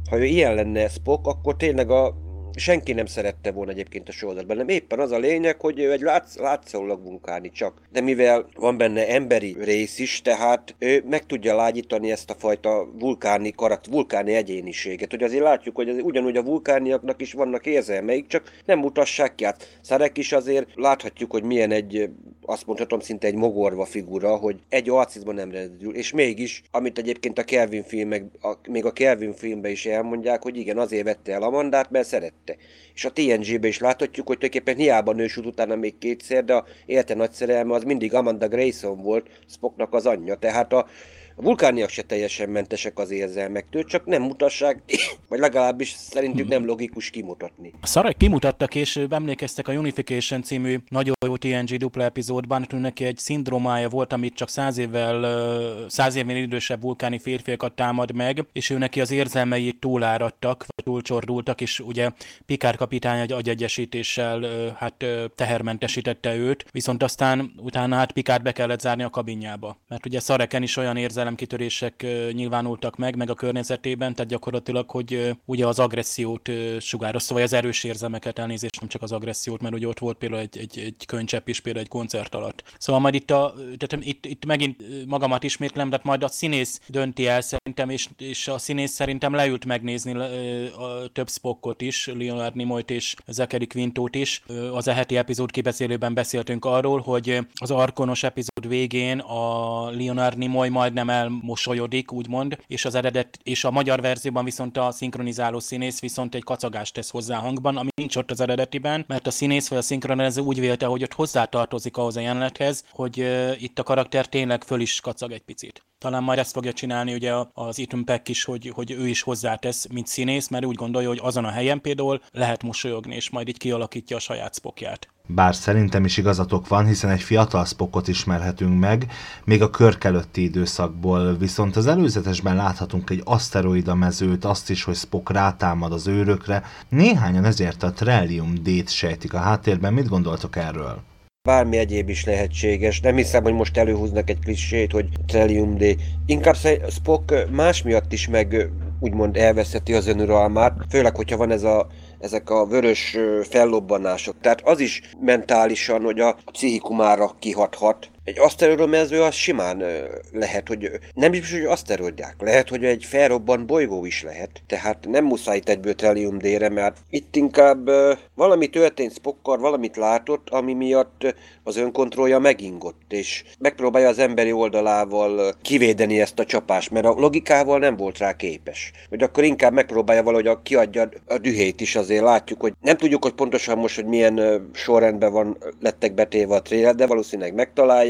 ha 0.09 0.17
ő 0.17 0.23
ilyen 0.23 0.55
lenne 0.55 0.87
Spock, 0.87 1.27
akkor 1.27 1.55
tényleg 1.55 1.89
a 1.89 2.15
senki 2.55 2.93
nem 2.93 3.05
szerette 3.05 3.51
volna 3.51 3.71
egyébként 3.71 4.09
a 4.09 4.11
sorozatban, 4.11 4.57
nem 4.57 4.69
éppen 4.69 4.99
az 4.99 5.11
a 5.11 5.17
lényeg, 5.17 5.61
hogy 5.61 5.79
ő 5.79 5.91
egy 5.91 6.01
látsz, 6.01 6.37
látszólag 6.37 7.03
vulkáni 7.03 7.49
csak. 7.49 7.81
De 7.91 8.01
mivel 8.01 8.45
van 8.55 8.77
benne 8.77 9.07
emberi 9.07 9.55
rész 9.59 9.99
is, 9.99 10.21
tehát 10.21 10.75
ő 10.79 11.03
meg 11.09 11.25
tudja 11.25 11.55
lágyítani 11.55 12.11
ezt 12.11 12.29
a 12.29 12.35
fajta 12.37 12.87
vulkáni 12.99 13.51
karat, 13.51 13.87
vulkáni 13.87 14.33
egyéniséget. 14.33 15.11
Hogy 15.11 15.23
azért 15.23 15.43
látjuk, 15.43 15.75
hogy 15.75 15.89
az, 15.89 15.97
ugyanúgy 16.01 16.37
a 16.37 16.43
vulkániaknak 16.43 17.21
is 17.21 17.33
vannak 17.33 17.65
érzelmeik, 17.65 18.27
csak 18.27 18.51
nem 18.65 18.79
mutassák 18.79 19.35
ki. 19.35 19.43
Hát 19.43 19.79
Szarek 19.81 20.17
is 20.17 20.31
azért 20.31 20.67
láthatjuk, 20.75 21.31
hogy 21.31 21.43
milyen 21.43 21.71
egy, 21.71 22.09
azt 22.45 22.65
mondhatom, 22.65 22.99
szinte 22.99 23.27
egy 23.27 23.35
mogorva 23.35 23.85
figura, 23.85 24.35
hogy 24.35 24.59
egy 24.69 24.89
arcizban 24.89 25.35
nem 25.35 25.51
rendül. 25.51 25.95
És 25.95 26.11
mégis, 26.11 26.63
amit 26.71 26.97
egyébként 26.97 27.39
a 27.39 27.43
Kelvin 27.43 27.83
filmek, 27.83 28.23
a, 28.41 28.53
még 28.69 28.85
a 28.85 28.91
Kelvin 28.91 29.33
filmben 29.33 29.71
is 29.71 29.85
elmondják, 29.85 30.41
hogy 30.41 30.57
igen, 30.57 30.77
azért 30.77 31.03
vette 31.03 31.31
el 31.33 31.43
Amandát, 31.43 31.91
mert 31.91 32.07
szeret 32.07 32.33
tette. 32.45 32.61
És 32.93 33.05
a 33.05 33.11
TNG-be 33.11 33.67
is 33.67 33.79
láthatjuk, 33.79 34.27
hogy 34.27 34.37
tulajdonképpen 34.37 34.75
hiába 34.75 35.13
nősült 35.13 35.45
utána 35.45 35.75
még 35.75 35.97
kétszer, 35.97 36.45
de 36.45 36.53
a 36.53 36.65
élete 36.85 37.13
nagy 37.13 37.31
szerelme 37.31 37.73
az 37.73 37.83
mindig 37.83 38.13
Amanda 38.13 38.47
Grayson 38.47 39.01
volt, 39.01 39.29
Spocknak 39.47 39.93
az 39.93 40.05
anyja. 40.05 40.35
Tehát 40.35 40.73
a, 40.73 40.87
a 41.35 41.41
vulkániak 41.41 41.89
se 41.89 42.01
teljesen 42.01 42.49
mentesek 42.49 42.99
az 42.99 43.11
érzelmektől, 43.11 43.83
csak 43.83 44.05
nem 44.05 44.21
mutassák, 44.21 44.81
vagy 45.29 45.39
legalábbis 45.39 45.89
szerintük 45.89 46.47
nem 46.47 46.65
logikus 46.65 47.09
kimutatni. 47.09 47.73
A 47.81 47.87
Szarek 47.87 48.17
kimutattak, 48.17 48.69
később 48.69 49.13
emlékeztek 49.13 49.67
a 49.67 49.73
Unification 49.73 50.43
című 50.43 50.77
nagyon 50.89 51.15
jó 51.25 51.37
TNG 51.37 51.75
dupla 51.75 52.03
epizódban, 52.03 52.67
neki 52.69 53.05
egy 53.05 53.17
szindrómája 53.17 53.89
volt, 53.89 54.13
amit 54.13 54.35
csak 54.35 54.49
száz 54.49 54.77
évvel, 54.77 55.85
száz 55.89 56.15
évvel 56.15 56.35
idősebb 56.35 56.81
vulkáni 56.81 57.19
férfiakat 57.19 57.73
támad 57.73 58.15
meg, 58.15 58.45
és 58.53 58.69
ő 58.69 58.77
neki 58.77 59.01
az 59.01 59.11
érzelmei 59.11 59.71
túláradtak, 59.71 60.65
vagy 60.75 60.85
túlcsordultak, 60.85 61.61
és 61.61 61.79
ugye 61.79 62.09
Pikár 62.45 62.75
kapitány 62.75 63.19
egy 63.19 63.31
agyegyesítéssel 63.31 64.73
hát 64.77 65.05
tehermentesítette 65.35 66.35
őt, 66.35 66.65
viszont 66.71 67.03
aztán 67.03 67.51
utána 67.57 67.95
hát 67.95 68.11
Pikár 68.11 68.41
be 68.41 68.51
kellett 68.51 68.79
zárni 68.79 69.03
a 69.03 69.09
kabinjába. 69.09 69.77
Mert 69.87 70.05
ugye 70.05 70.19
Szareken 70.19 70.63
is 70.63 70.77
olyan 70.77 70.97
érzelem 70.97 71.20
érzelemkitörések 71.21 72.05
nyilvánultak 72.31 72.95
meg, 72.97 73.15
meg 73.15 73.29
a 73.29 73.33
környezetében, 73.33 74.15
tehát 74.15 74.31
gyakorlatilag, 74.31 74.89
hogy 74.89 75.35
ugye 75.45 75.67
az 75.67 75.79
agressziót 75.79 76.49
sugározta, 76.79 77.33
vagy 77.33 77.43
az 77.43 77.53
erős 77.53 77.83
érzelmeket 77.83 78.39
elnézést, 78.39 78.79
nem 78.79 78.89
csak 78.89 79.01
az 79.01 79.11
agressziót, 79.11 79.61
mert 79.61 79.73
ugye 79.73 79.87
ott 79.87 79.99
volt 79.99 80.17
például 80.17 80.41
egy, 80.41 80.57
egy, 80.57 80.79
egy 80.79 81.05
könycsepp 81.05 81.47
is 81.47 81.59
például 81.59 81.85
egy 81.85 81.91
koncert 81.91 82.35
alatt. 82.35 82.63
Szóval 82.77 83.01
majd 83.01 83.13
itt, 83.13 83.31
a, 83.31 83.53
tehát 83.77 84.05
itt, 84.05 84.25
itt 84.25 84.45
megint 84.45 85.05
magamat 85.05 85.43
ismétlem, 85.43 85.89
de 85.89 85.99
majd 86.03 86.23
a 86.23 86.27
színész 86.27 86.81
dönti 86.87 87.27
el 87.27 87.41
szerintem, 87.71 87.89
és, 87.89 88.31
és 88.33 88.47
a 88.47 88.57
színész 88.57 88.91
szerintem 88.91 89.33
leült 89.33 89.65
megnézni 89.65 90.13
a 90.13 91.07
több 91.13 91.29
spokkot 91.29 91.81
is, 91.81 92.07
Leonard 92.07 92.55
Nimoyt 92.55 92.89
és 92.89 93.15
Zachary 93.27 93.67
Quintót 93.67 94.15
is. 94.15 94.43
Az 94.73 94.87
eheti 94.87 95.17
epizód 95.17 95.51
kibeszélőben 95.51 96.13
beszéltünk 96.13 96.65
arról, 96.65 96.99
hogy 96.99 97.39
az 97.53 97.71
arkonos 97.71 98.23
epizód 98.23 98.67
végén 98.67 99.19
a 99.19 99.89
Leonard 99.89 100.37
Nimoy 100.37 100.69
majdnem 100.69 101.09
elmosolyodik, 101.09 102.11
úgymond, 102.11 102.57
és 102.67 102.85
az 102.85 102.95
eredet, 102.95 103.39
és 103.43 103.63
a 103.63 103.71
magyar 103.71 104.01
verzióban 104.01 104.43
viszont 104.43 104.77
a 104.77 104.91
szinkronizáló 104.91 105.59
színész 105.59 105.99
viszont 105.99 106.35
egy 106.35 106.43
kacagást 106.43 106.93
tesz 106.93 107.09
hozzá 107.09 107.37
hangban, 107.37 107.77
ami 107.77 107.89
nincs 107.95 108.15
ott 108.15 108.31
az 108.31 108.41
eredetiben, 108.41 109.05
mert 109.07 109.27
a 109.27 109.31
színész 109.31 109.67
vagy 109.67 109.77
a 109.77 109.81
szinkronizáló 109.81 110.45
úgy 110.47 110.59
vélte, 110.59 110.85
hogy 110.85 111.03
ott 111.03 111.13
hozzátartozik 111.13 111.97
ahhoz 111.97 112.17
a 112.17 112.19
jelenethez, 112.19 112.85
hogy 112.91 113.27
itt 113.57 113.79
a 113.79 113.83
karakter 113.83 114.27
tényleg 114.27 114.63
föl 114.63 114.81
is 114.81 114.99
kacag 114.99 115.31
egy 115.31 115.43
picit. 115.43 115.83
Talán 116.01 116.23
majd 116.23 116.39
ezt 116.39 116.51
fogja 116.51 116.73
csinálni 116.73 117.13
ugye 117.13 117.33
az 117.53 117.79
Ethan 117.79 118.05
Peck 118.05 118.29
is, 118.29 118.43
hogy, 118.43 118.71
hogy 118.75 118.91
ő 118.91 119.07
is 119.07 119.21
hozzátesz, 119.21 119.87
mint 119.87 120.07
színész, 120.07 120.47
mert 120.47 120.65
úgy 120.65 120.75
gondolja, 120.75 121.07
hogy 121.07 121.19
azon 121.21 121.45
a 121.45 121.49
helyen 121.49 121.81
például 121.81 122.21
lehet 122.31 122.63
mosolyogni, 122.63 123.15
és 123.15 123.29
majd 123.29 123.47
így 123.47 123.57
kialakítja 123.57 124.15
a 124.15 124.19
saját 124.19 124.55
spokját. 124.55 125.07
Bár 125.27 125.55
szerintem 125.55 126.05
is 126.05 126.17
igazatok 126.17 126.67
van, 126.67 126.85
hiszen 126.85 127.09
egy 127.09 127.21
fiatal 127.21 127.65
Spockot 127.65 128.07
ismerhetünk 128.07 128.79
meg, 128.79 129.11
még 129.43 129.61
a 129.61 129.69
körk 129.69 130.03
előtti 130.03 130.43
időszakból, 130.43 131.37
viszont 131.37 131.75
az 131.75 131.87
előzetesben 131.87 132.55
láthatunk 132.55 133.09
egy 133.09 133.21
aszteroida 133.25 133.95
mezőt, 133.95 134.45
azt 134.45 134.69
is, 134.69 134.83
hogy 134.83 134.95
Spock 134.95 135.31
rátámad 135.31 135.93
az 135.93 136.07
őrökre. 136.07 136.63
Néhányan 136.89 137.45
ezért 137.45 137.83
a 137.83 137.91
Trellium 137.91 138.53
D-t 138.63 138.89
sejtik 138.89 139.33
a 139.33 139.39
háttérben, 139.39 139.93
mit 139.93 140.07
gondoltok 140.07 140.55
erről? 140.55 141.01
Bármi 141.43 141.77
egyéb 141.77 142.09
is 142.09 142.25
lehetséges. 142.25 142.99
Nem 142.99 143.15
hiszem, 143.15 143.43
hogy 143.43 143.53
most 143.53 143.77
előhúznak 143.77 144.29
egy 144.29 144.39
klisét, 144.39 144.91
hogy 144.91 145.09
Trellium 145.25 145.77
D. 145.77 145.83
Inkább 146.25 146.55
Spock 146.89 147.49
más 147.51 147.81
miatt 147.81 148.11
is 148.13 148.27
meg 148.27 148.69
úgymond 148.99 149.37
elveszeti 149.37 149.93
az 149.93 150.07
önuralmát, 150.07 150.73
főleg, 150.89 151.15
hogyha 151.15 151.37
van 151.37 151.51
ez 151.51 151.63
a 151.63 151.87
ezek 152.19 152.49
a 152.49 152.65
vörös 152.65 153.17
fellobbanások. 153.43 154.35
Tehát 154.41 154.61
az 154.63 154.79
is 154.79 155.01
mentálisan, 155.21 156.01
hogy 156.01 156.19
a 156.19 156.37
pszihikumára 156.51 157.35
kihathat, 157.39 158.09
egy 158.23 158.39
aszteroidmező 158.39 159.21
az 159.21 159.33
simán 159.33 159.83
lehet, 160.31 160.67
hogy 160.67 160.89
nem 161.13 161.33
is, 161.33 161.51
hogy 161.51 161.65
aszteroidják, 161.65 162.35
lehet, 162.39 162.69
hogy 162.69 162.85
egy 162.85 163.05
felrobban 163.05 163.65
bolygó 163.65 164.05
is 164.05 164.23
lehet, 164.23 164.49
tehát 164.67 165.07
nem 165.07 165.25
muszáj 165.25 165.57
itt 165.57 165.69
egyből 165.69 165.95
Trellium 165.95 166.37
D-re, 166.37 166.69
mert 166.69 166.97
itt 167.09 167.35
inkább 167.35 167.89
valami 168.35 168.67
történt 168.67 169.13
Spockkal, 169.13 169.57
valamit 169.57 169.97
látott, 169.97 170.49
ami 170.49 170.73
miatt 170.73 171.35
az 171.63 171.77
önkontrollja 171.77 172.39
megingott, 172.39 173.01
és 173.09 173.43
megpróbálja 173.59 174.07
az 174.07 174.19
emberi 174.19 174.51
oldalával 174.51 175.55
kivédeni 175.61 176.21
ezt 176.21 176.39
a 176.39 176.45
csapást, 176.45 176.91
mert 176.91 177.05
a 177.05 177.15
logikával 177.17 177.79
nem 177.79 177.95
volt 177.95 178.17
rá 178.17 178.35
képes. 178.35 178.91
Hogy 179.09 179.23
akkor 179.23 179.43
inkább 179.43 179.73
megpróbálja 179.73 180.23
valahogy 180.23 180.61
kiadja 180.63 181.09
a 181.27 181.37
dühét 181.37 181.81
is, 181.81 181.95
azért 181.95 182.23
látjuk, 182.23 182.61
hogy 182.61 182.73
nem 182.81 182.97
tudjuk, 182.97 183.23
hogy 183.23 183.33
pontosan 183.33 183.77
most, 183.77 183.95
hogy 183.95 184.05
milyen 184.05 184.69
sorrendben 184.73 185.31
van, 185.31 185.57
lettek 185.79 186.13
betéve 186.13 186.55
a 186.55 186.61
trailer, 186.61 186.95
de 186.95 187.05
valószínűleg 187.05 187.53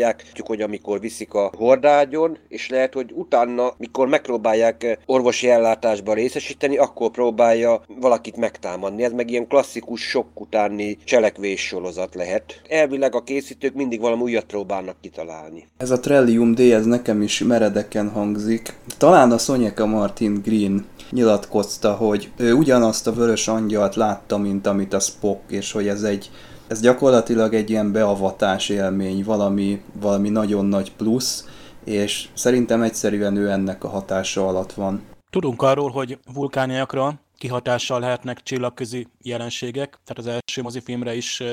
megtalálják, 0.02 0.30
Tudjuk, 0.32 0.48
hogy 0.48 0.62
amikor 0.62 1.00
viszik 1.00 1.34
a 1.34 1.52
hordágyon, 1.58 2.38
és 2.48 2.70
lehet, 2.70 2.94
hogy 2.94 3.12
utána, 3.14 3.74
mikor 3.78 4.08
megpróbálják 4.08 5.00
orvosi 5.06 5.50
ellátásba 5.50 6.14
részesíteni, 6.14 6.78
akkor 6.78 7.12
próbálja 7.12 7.82
valakit 8.00 8.38
megtámadni. 8.38 9.04
Ez 9.04 9.12
meg 9.12 9.30
ilyen 9.30 9.48
klasszikus 9.48 10.02
sok 10.02 10.28
utáni 10.42 10.98
cselekvés 11.04 11.68
sorozat 11.68 12.16
lehet. 12.16 12.62
Elvileg 12.70 13.16
a 13.16 13.24
készítők 13.24 13.74
mindig 13.74 14.00
valami 14.00 14.22
újat 14.22 14.46
próbálnak 14.46 14.96
kitalálni. 15.02 15.68
Ez 15.78 15.92
a 15.92 16.00
Trellium 16.00 16.56
D, 16.56 16.60
ez 16.60 16.86
nekem 16.86 17.22
is 17.22 17.40
meredeken 17.40 18.10
hangzik. 18.10 18.74
Talán 18.98 19.32
a 19.32 19.38
Sonyeka 19.38 19.86
Martin 19.86 20.42
Green 20.44 20.86
nyilatkozta, 21.12 21.94
hogy 21.94 22.32
ő 22.38 22.54
ugyanazt 22.54 23.08
a 23.08 23.14
vörös 23.14 23.48
angyalt 23.48 23.96
látta, 23.96 24.38
mint 24.38 24.68
amit 24.68 24.94
a 24.94 25.00
Spock, 25.00 25.52
és 25.52 25.72
hogy 25.72 25.88
ez 25.88 26.04
egy 26.04 26.30
ez 26.72 26.82
gyakorlatilag 26.82 27.54
egy 27.54 27.70
ilyen 27.70 27.92
beavatás 27.92 28.70
élmény, 28.70 29.24
valami, 29.24 29.82
valami 30.00 30.30
nagyon 30.30 30.66
nagy 30.66 30.92
plusz, 30.92 31.48
és 31.84 32.28
szerintem 32.34 32.82
egyszerűen 32.82 33.36
ő 33.36 33.50
ennek 33.50 33.84
a 33.84 33.90
hatása 33.90 34.48
alatt 34.48 34.74
van. 34.74 35.02
Tudunk 35.30 35.62
arról, 35.62 35.90
hogy 35.90 36.20
vulkániakra 36.34 37.20
kihatással 37.38 38.00
lehetnek 38.00 38.44
csillagközi 38.44 39.08
jelenségek, 39.24 40.00
tehát 40.04 40.18
az 40.18 40.28
első 40.28 40.62
mozifilmre 40.62 41.16
is 41.16 41.44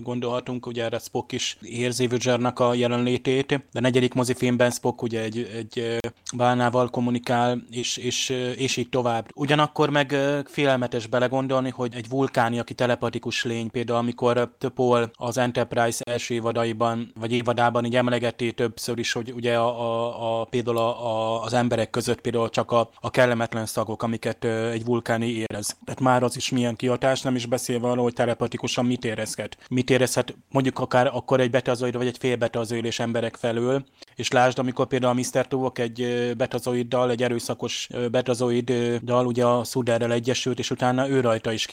gondolhatunk, 0.00 0.66
ugye 0.66 0.84
erre 0.84 0.98
Spock 0.98 1.32
is 1.32 1.56
érzi 1.60 2.06
Voyagernak 2.06 2.58
a 2.58 2.74
jelenlétét, 2.74 3.46
de 3.46 3.78
a 3.78 3.80
negyedik 3.80 4.14
mozifilmben 4.14 4.70
Spock 4.70 5.02
ugye 5.02 5.22
egy, 5.22 5.50
egy 5.54 5.98
bálnával 6.36 6.88
kommunikál, 6.88 7.62
és, 7.70 7.96
és, 7.96 8.28
és 8.56 8.76
így 8.76 8.88
tovább. 8.88 9.28
Ugyanakkor 9.34 9.90
meg 9.90 10.14
félelmetes 10.44 11.06
belegondolni, 11.06 11.70
hogy 11.70 11.94
egy 11.94 12.08
vulkáni, 12.08 12.58
aki 12.58 12.74
telepatikus 12.74 13.44
lény, 13.44 13.70
például 13.70 13.98
amikor 13.98 14.54
Töpol 14.58 15.10
az 15.14 15.38
Enterprise 15.38 16.04
első 16.04 16.34
évadaiban, 16.34 17.12
vagy 17.14 17.32
évadában 17.32 17.84
így 17.84 17.96
emlegeti 17.96 18.52
többször 18.52 18.98
is, 18.98 19.12
hogy 19.12 19.32
ugye 19.32 19.56
a, 19.56 19.80
a, 19.80 20.40
a 20.40 20.44
például 20.44 20.78
a, 20.78 21.06
a, 21.06 21.42
az 21.42 21.52
emberek 21.52 21.90
között 21.90 22.20
például 22.20 22.50
csak 22.50 22.70
a, 22.70 22.90
a 23.00 23.10
kellemetlen 23.10 23.66
szagok, 23.66 24.02
amiket 24.02 24.44
egy 24.44 24.84
vulkáni 24.84 25.26
érez. 25.26 25.76
Tehát 25.84 26.00
már 26.00 26.22
az 26.22 26.36
is 26.36 26.50
milyen 26.50 26.76
kihatás, 26.78 27.20
nem 27.20 27.34
is 27.34 27.46
beszélve 27.46 27.88
arról, 27.88 28.02
hogy 28.02 28.12
telepatikusan 28.12 28.86
mit 28.86 29.04
érezhet. 29.04 29.56
Mit 29.68 29.90
érezhet 29.90 30.36
mondjuk 30.50 30.78
akár 30.78 31.06
akkor 31.06 31.40
egy 31.40 31.50
betazoid 31.50 31.96
vagy 31.96 32.06
egy 32.06 32.18
félbetazoidés 32.18 32.98
emberek 32.98 33.36
felől, 33.36 33.84
és 34.14 34.30
lásd, 34.30 34.58
amikor 34.58 34.86
például 34.86 35.18
a 35.18 35.20
Mr. 35.20 35.46
Tuvok 35.46 35.78
egy 35.78 36.32
betazoiddal, 36.36 37.10
egy 37.10 37.22
erőszakos 37.22 37.88
betazoiddal 38.10 39.26
ugye 39.26 39.44
a 39.44 39.64
Suderrel 39.64 40.12
egyesült, 40.12 40.58
és 40.58 40.70
utána 40.70 41.08
ő 41.08 41.20
rajta 41.20 41.52
is 41.52 41.66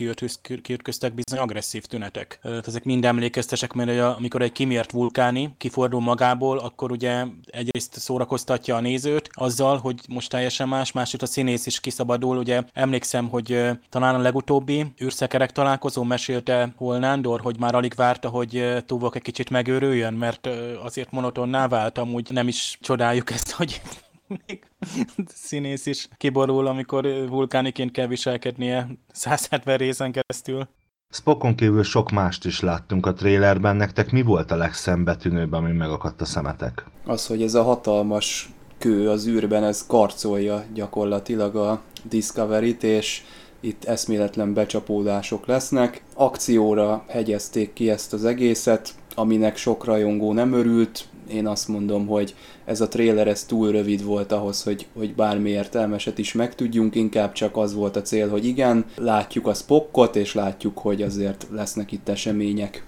kiütköztek 0.61 1.13
bizony 1.13 1.39
agresszív 1.39 1.83
tünetek. 1.83 2.39
Ezek 2.65 2.83
mind 2.83 3.05
emlékeztesek, 3.05 3.73
mert 3.73 3.99
amikor 3.99 4.41
egy 4.41 4.51
kimért 4.51 4.91
vulkáni 4.91 5.53
kifordul 5.57 6.01
magából, 6.01 6.57
akkor 6.57 6.91
ugye 6.91 7.25
egyrészt 7.45 7.99
szórakoztatja 7.99 8.75
a 8.75 8.79
nézőt 8.79 9.29
azzal, 9.33 9.77
hogy 9.77 9.99
most 10.07 10.29
teljesen 10.29 10.67
más, 10.67 10.91
másrészt 10.91 11.23
a 11.23 11.25
színész 11.25 11.65
is 11.65 11.79
kiszabadul. 11.79 12.37
Ugye 12.37 12.63
emlékszem, 12.73 13.29
hogy 13.29 13.63
talán 13.89 14.15
a 14.15 14.19
legutóbbi 14.19 14.85
űrszekerek 15.03 15.51
találkozó 15.51 16.03
mesélte 16.03 16.73
Holnándor, 16.75 17.41
hogy 17.41 17.59
már 17.59 17.75
alig 17.75 17.93
várta, 17.95 18.29
hogy 18.29 18.83
Tuvok 18.85 19.15
egy 19.15 19.21
kicsit 19.21 19.49
megőrüljön, 19.49 20.13
mert 20.13 20.49
azért 20.83 21.11
monotonná 21.11 21.67
vált, 21.67 21.97
amúgy 21.97 22.27
nem 22.31 22.47
is 22.47 22.77
csodáljuk 22.81 23.31
ezt, 23.31 23.51
hogy 23.51 23.81
színész 25.27 25.85
is 25.85 26.07
kiborul, 26.17 26.67
amikor 26.67 27.05
vulkániként 27.29 27.91
kell 27.91 28.07
viselkednie 28.07 28.87
170 29.11 29.77
részen 29.77 30.11
keresztül. 30.11 30.67
Spockon 31.09 31.55
kívül 31.55 31.83
sok 31.83 32.11
mást 32.11 32.45
is 32.45 32.59
láttunk 32.59 33.05
a 33.05 33.13
trélerben, 33.13 33.75
nektek 33.75 34.11
mi 34.11 34.21
volt 34.21 34.51
a 34.51 34.55
legszembetűnőbb, 34.55 35.53
ami 35.53 35.71
megakadt 35.71 36.21
a 36.21 36.25
szemetek? 36.25 36.85
Az, 37.05 37.27
hogy 37.27 37.41
ez 37.41 37.53
a 37.53 37.63
hatalmas 37.63 38.49
kő 38.77 39.09
az 39.09 39.27
űrben, 39.27 39.63
ez 39.63 39.85
karcolja 39.85 40.63
gyakorlatilag 40.73 41.55
a 41.55 41.81
Discovery-t, 42.03 42.83
és 42.83 43.21
itt 43.65 43.83
eszméletlen 43.83 44.53
becsapódások 44.53 45.45
lesznek. 45.45 46.03
Akcióra 46.13 47.05
hegyezték 47.07 47.73
ki 47.73 47.89
ezt 47.89 48.13
az 48.13 48.25
egészet, 48.25 48.89
aminek 49.15 49.57
sok 49.57 49.85
rajongó 49.85 50.33
nem 50.33 50.53
örült. 50.53 51.05
Én 51.31 51.47
azt 51.47 51.67
mondom, 51.67 52.07
hogy 52.07 52.35
ez 52.65 52.81
a 52.81 52.87
trailer 52.87 53.27
ez 53.27 53.43
túl 53.43 53.71
rövid 53.71 54.03
volt 54.03 54.31
ahhoz, 54.31 54.63
hogy, 54.63 54.87
hogy 54.95 55.15
bármi 55.15 55.49
értelmeset 55.49 56.17
is 56.17 56.33
megtudjunk, 56.33 56.95
inkább 56.95 57.31
csak 57.31 57.57
az 57.57 57.73
volt 57.73 57.95
a 57.95 58.01
cél, 58.01 58.29
hogy 58.29 58.45
igen, 58.45 58.85
látjuk 58.95 59.47
a 59.47 59.53
Spockot, 59.53 60.15
és 60.15 60.33
látjuk, 60.33 60.77
hogy 60.77 61.01
azért 61.01 61.47
lesznek 61.51 61.91
itt 61.91 62.09
események. 62.09 62.85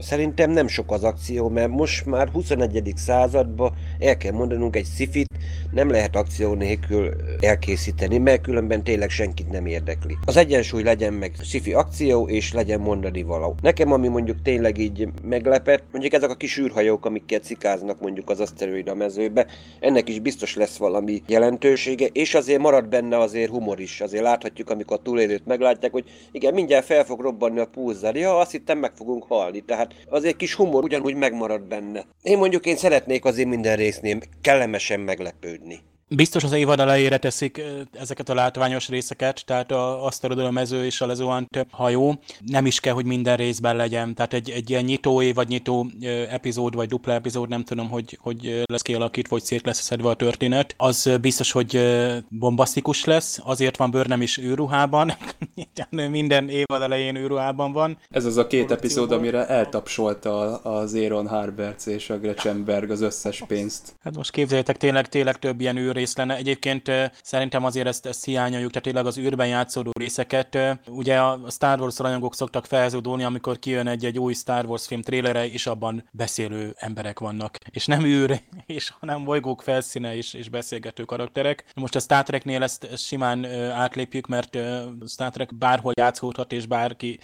Szerintem 0.00 0.50
nem 0.50 0.68
sok 0.68 0.92
az 0.92 1.04
akció, 1.04 1.48
mert 1.48 1.70
most 1.70 2.06
már 2.06 2.28
21. 2.28 2.92
században 2.96 3.72
el 4.00 4.16
kell 4.16 4.32
mondanunk 4.32 4.76
egy 4.76 4.84
szifit, 4.84 5.28
nem 5.70 5.90
lehet 5.90 6.16
akció 6.16 6.54
nélkül 6.54 7.10
elkészíteni, 7.40 8.18
mert 8.18 8.42
különben 8.42 8.84
tényleg 8.84 9.10
senkit 9.10 9.50
nem 9.50 9.66
érdekli. 9.66 10.16
Az 10.24 10.36
egyensúly 10.36 10.82
legyen 10.82 11.12
meg 11.12 11.34
szifi 11.42 11.72
akció, 11.72 12.28
és 12.28 12.52
legyen 12.52 12.80
mondani 12.80 13.22
való. 13.22 13.54
Nekem, 13.62 13.92
ami 13.92 14.08
mondjuk 14.08 14.42
tényleg 14.42 14.78
így 14.78 15.08
meglepett, 15.22 15.82
mondjuk 15.92 16.12
ezek 16.12 16.30
a 16.30 16.34
kis 16.34 16.58
űrhajók, 16.58 17.04
amiket 17.04 17.44
cikáznak 17.44 18.00
mondjuk 18.00 18.30
az 18.30 18.40
aszteroida 18.40 18.94
mezőbe, 18.94 19.46
ennek 19.80 20.08
is 20.08 20.18
biztos 20.18 20.56
lesz 20.56 20.76
valami 20.76 21.22
jelentősége, 21.26 22.06
és 22.06 22.34
azért 22.34 22.60
marad 22.60 22.88
benne 22.88 23.18
azért 23.18 23.50
humor 23.50 23.80
is. 23.80 24.00
Azért 24.00 24.22
láthatjuk, 24.22 24.70
amikor 24.70 24.96
a 24.98 25.02
túlélőt 25.02 25.46
meglátják, 25.46 25.92
hogy 25.92 26.04
igen, 26.32 26.54
mindjárt 26.54 26.84
fel 26.84 27.04
fog 27.04 27.20
robbanni 27.20 27.58
a 27.58 27.66
pulzár. 27.66 28.16
Ja, 28.16 28.38
azt 28.38 28.50
hittem 28.50 28.78
meg 28.78 28.92
fogunk 28.94 29.24
halni. 29.28 29.60
Tehát 29.60 29.94
azért 30.08 30.36
kis 30.36 30.54
humor 30.54 30.84
ugyanúgy 30.84 31.14
megmarad 31.14 31.62
benne. 31.62 32.04
Én 32.22 32.38
mondjuk 32.38 32.66
én 32.66 32.76
szeretnék 32.76 33.24
azért 33.24 33.48
minden 33.48 33.76
résznél 33.90 34.18
kellemesen 34.40 35.00
meglepődni. 35.00 35.80
Biztos 36.12 36.44
az 36.44 36.52
évad 36.52 36.80
elejére 36.80 37.18
teszik 37.18 37.62
ezeket 37.92 38.28
a 38.28 38.34
látványos 38.34 38.88
részeket, 38.88 39.42
tehát 39.46 39.72
a 39.72 40.10
a 40.36 40.50
mező 40.50 40.84
és 40.84 41.00
a 41.00 41.06
lezuhant 41.06 41.66
hajó. 41.70 42.20
Nem 42.46 42.66
is 42.66 42.80
kell, 42.80 42.94
hogy 42.94 43.04
minden 43.04 43.36
részben 43.36 43.76
legyen. 43.76 44.14
Tehát 44.14 44.32
egy, 44.32 44.50
egy 44.50 44.70
ilyen 44.70 44.84
nyitó 44.84 45.22
év, 45.22 45.34
vagy 45.34 45.48
nyitó 45.48 45.86
epizód, 46.30 46.74
vagy 46.74 46.88
dupla 46.88 47.12
epizód, 47.12 47.48
nem 47.48 47.64
tudom, 47.64 47.88
hogy, 47.88 48.18
hogy 48.20 48.62
lesz 48.64 48.82
kialakítva, 48.82 49.36
vagy 49.36 49.44
szét 49.44 49.66
lesz 49.66 49.80
szedve 49.80 50.08
a 50.08 50.14
történet. 50.14 50.74
Az 50.76 51.10
biztos, 51.20 51.52
hogy 51.52 51.80
bombasztikus 52.28 53.04
lesz, 53.04 53.38
azért 53.44 53.76
van 53.76 53.90
bőr 53.90 54.06
nem 54.06 54.22
is 54.22 54.38
őruhában, 54.38 55.12
minden 56.10 56.48
évad 56.48 56.82
elején 56.82 57.16
őruhában 57.16 57.72
van. 57.72 57.98
Ez 58.10 58.24
az 58.24 58.36
a 58.36 58.46
két 58.46 58.70
epizód, 58.70 59.12
amire 59.12 59.46
eltapsolta 59.46 60.56
az 60.56 60.94
Aaron 60.94 61.28
Harberts 61.28 61.86
és 61.86 62.10
a 62.10 62.18
Gretchen 62.18 62.64
Berg 62.64 62.90
az 62.90 63.00
összes 63.00 63.42
pénzt. 63.46 63.94
Hát 64.02 64.16
most 64.16 64.30
képzeljétek, 64.30 64.76
tényleg, 64.76 65.08
tényleg 65.08 65.38
több 65.38 65.60
ilyen 65.60 65.76
űrrész 65.76 66.16
lenne. 66.16 66.36
Egyébként 66.36 66.90
szerintem 67.22 67.64
azért 67.64 67.86
ezt, 67.86 68.06
ezt 68.06 68.24
hiányoljuk, 68.24 68.70
tehát 68.70 68.84
tényleg 68.84 69.06
az 69.06 69.18
űrben 69.18 69.48
játszódó 69.48 69.90
részeket. 69.98 70.58
Ugye 70.88 71.18
a 71.18 71.40
Star 71.50 71.80
Wars 71.80 71.98
rajongók 71.98 72.34
szoktak 72.34 72.66
felzúdulni, 72.66 73.24
amikor 73.24 73.58
kijön 73.58 73.86
egy, 73.86 74.04
egy 74.04 74.18
új 74.18 74.32
Star 74.32 74.64
Wars 74.64 74.86
film 74.86 75.02
trélere, 75.02 75.50
és 75.50 75.66
abban 75.66 76.08
beszélő 76.10 76.74
emberek 76.76 77.18
vannak. 77.18 77.58
És 77.70 77.86
nem 77.86 78.04
űr, 78.04 78.40
és 78.66 78.92
hanem 79.00 79.24
bolygók 79.24 79.62
felszíne 79.62 80.16
és, 80.16 80.34
és 80.34 80.48
beszélgető 80.48 81.04
karakterek. 81.04 81.64
Most 81.74 81.94
a 81.94 82.00
Star 82.00 82.22
Treknél 82.22 82.62
ezt, 82.62 82.84
ezt 82.84 83.04
simán 83.04 83.44
átlépjük, 83.72 84.26
mert 84.26 84.58
Star 85.08 85.30
Trek 85.30 85.49
bárhol 85.54 85.92
játszódhat, 85.96 86.52
és 86.52 86.66
bárki 86.66 87.18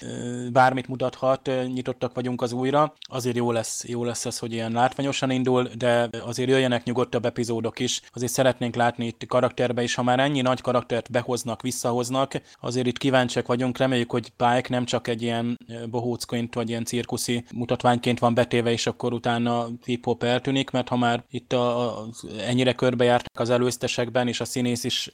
bármit 0.52 0.88
mutathat, 0.88 1.50
nyitottak 1.72 2.14
vagyunk 2.14 2.42
az 2.42 2.52
újra. 2.52 2.94
Azért 3.00 3.36
jó 3.36 3.52
lesz, 3.52 3.84
jó 3.88 4.04
lesz 4.04 4.26
ez, 4.26 4.38
hogy 4.38 4.52
ilyen 4.52 4.72
látványosan 4.72 5.30
indul, 5.30 5.68
de 5.78 6.08
azért 6.24 6.48
jöjjenek 6.48 6.84
nyugodtabb 6.84 7.24
epizódok 7.24 7.78
is. 7.78 8.00
Azért 8.12 8.32
szeretnénk 8.32 8.74
látni 8.74 9.06
itt 9.06 9.26
karakterbe 9.28 9.82
is, 9.82 9.94
ha 9.94 10.02
már 10.02 10.20
ennyi 10.20 10.40
nagy 10.40 10.60
karaktert 10.60 11.10
behoznak, 11.10 11.62
visszahoznak, 11.62 12.40
azért 12.60 12.86
itt 12.86 12.98
kíváncsiak 12.98 13.46
vagyunk, 13.46 13.78
reméljük, 13.78 14.10
hogy 14.10 14.32
Pike 14.36 14.66
nem 14.68 14.84
csak 14.84 15.08
egy 15.08 15.22
ilyen 15.22 15.58
bohócként 15.90 16.54
vagy 16.54 16.68
ilyen 16.68 16.84
cirkuszi 16.84 17.44
mutatványként 17.54 18.18
van 18.18 18.34
betéve, 18.34 18.70
és 18.70 18.86
akkor 18.86 19.12
utána 19.12 19.66
hip-hop 19.84 20.22
eltűnik, 20.22 20.70
mert 20.70 20.88
ha 20.88 20.96
már 20.96 21.24
itt 21.30 21.52
a, 21.52 21.98
a, 22.00 22.06
ennyire 22.46 22.72
körbejártak 22.72 23.40
az 23.40 23.50
előztesekben, 23.50 24.28
és 24.28 24.40
a 24.40 24.44
színész 24.44 24.84
is 24.84 25.12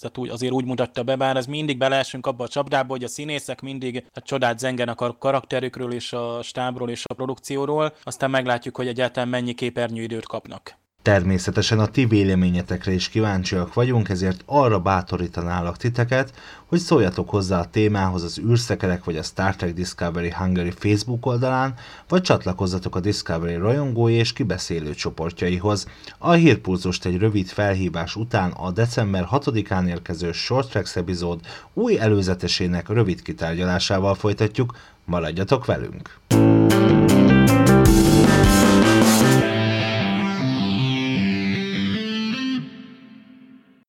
tehát 0.00 0.18
úgy, 0.18 0.28
azért 0.28 0.52
úgy 0.52 0.64
mutatta 0.64 1.02
be, 1.02 1.16
bár 1.16 1.36
ez 1.36 1.46
mindig 1.46 1.78
beleesünk 1.78 2.26
abba 2.26 2.33
a 2.42 2.48
csapdába, 2.48 2.92
hogy 2.92 3.04
a 3.04 3.08
színészek 3.08 3.60
mindig 3.60 4.06
hát 4.14 4.24
csodát 4.24 4.58
zengenek 4.58 5.00
a 5.00 5.16
karakterükről 5.18 5.92
és 5.92 6.12
a 6.12 6.42
stábról 6.42 6.90
és 6.90 7.04
a 7.04 7.14
produkcióról, 7.14 7.94
aztán 8.02 8.30
meglátjuk, 8.30 8.76
hogy 8.76 8.86
egyáltalán 8.86 9.28
mennyi 9.28 9.54
képernyőidőt 9.54 10.26
kapnak. 10.26 10.82
Természetesen 11.04 11.78
a 11.78 11.86
ti 11.86 12.06
véleményetekre 12.06 12.92
is 12.92 13.08
kíváncsiak 13.08 13.74
vagyunk, 13.74 14.08
ezért 14.08 14.42
arra 14.46 14.78
bátorítanálak 14.78 15.76
titeket, 15.76 16.32
hogy 16.66 16.78
szóljatok 16.78 17.30
hozzá 17.30 17.60
a 17.60 17.70
témához 17.70 18.22
az 18.22 18.38
űrszekerek 18.38 19.04
vagy 19.04 19.16
a 19.16 19.22
Star 19.22 19.56
Trek 19.56 19.74
Discovery 19.74 20.30
Hungary 20.30 20.70
Facebook 20.70 21.26
oldalán, 21.26 21.74
vagy 22.08 22.22
csatlakozzatok 22.22 22.96
a 22.96 23.00
Discovery 23.00 23.54
rajongói 23.54 24.12
és 24.12 24.32
kibeszélő 24.32 24.94
csoportjaihoz. 24.94 25.86
A 26.18 26.32
hírpulzust 26.32 27.04
egy 27.04 27.18
rövid 27.18 27.46
felhívás 27.46 28.16
után 28.16 28.50
a 28.50 28.70
december 28.70 29.28
6-án 29.30 29.88
érkező 29.88 30.32
Short 30.32 30.70
Tracks 30.70 30.96
epizód 30.96 31.40
új 31.72 31.98
előzetesének 31.98 32.88
rövid 32.88 33.22
kitárgyalásával 33.22 34.14
folytatjuk, 34.14 34.76
maradjatok 35.04 35.64
velünk! 35.64 36.18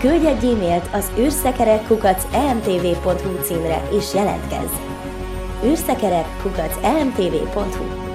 Küldj 0.00 0.26
egy 0.26 0.44
e-mailt 0.44 0.88
az 0.92 1.10
űrszekerek.emtv.hu 1.18 3.42
címre 3.42 3.88
és 3.90 4.14
jelentkezz! 4.14 4.72
űrszekerek.emtv.hu 5.64 8.07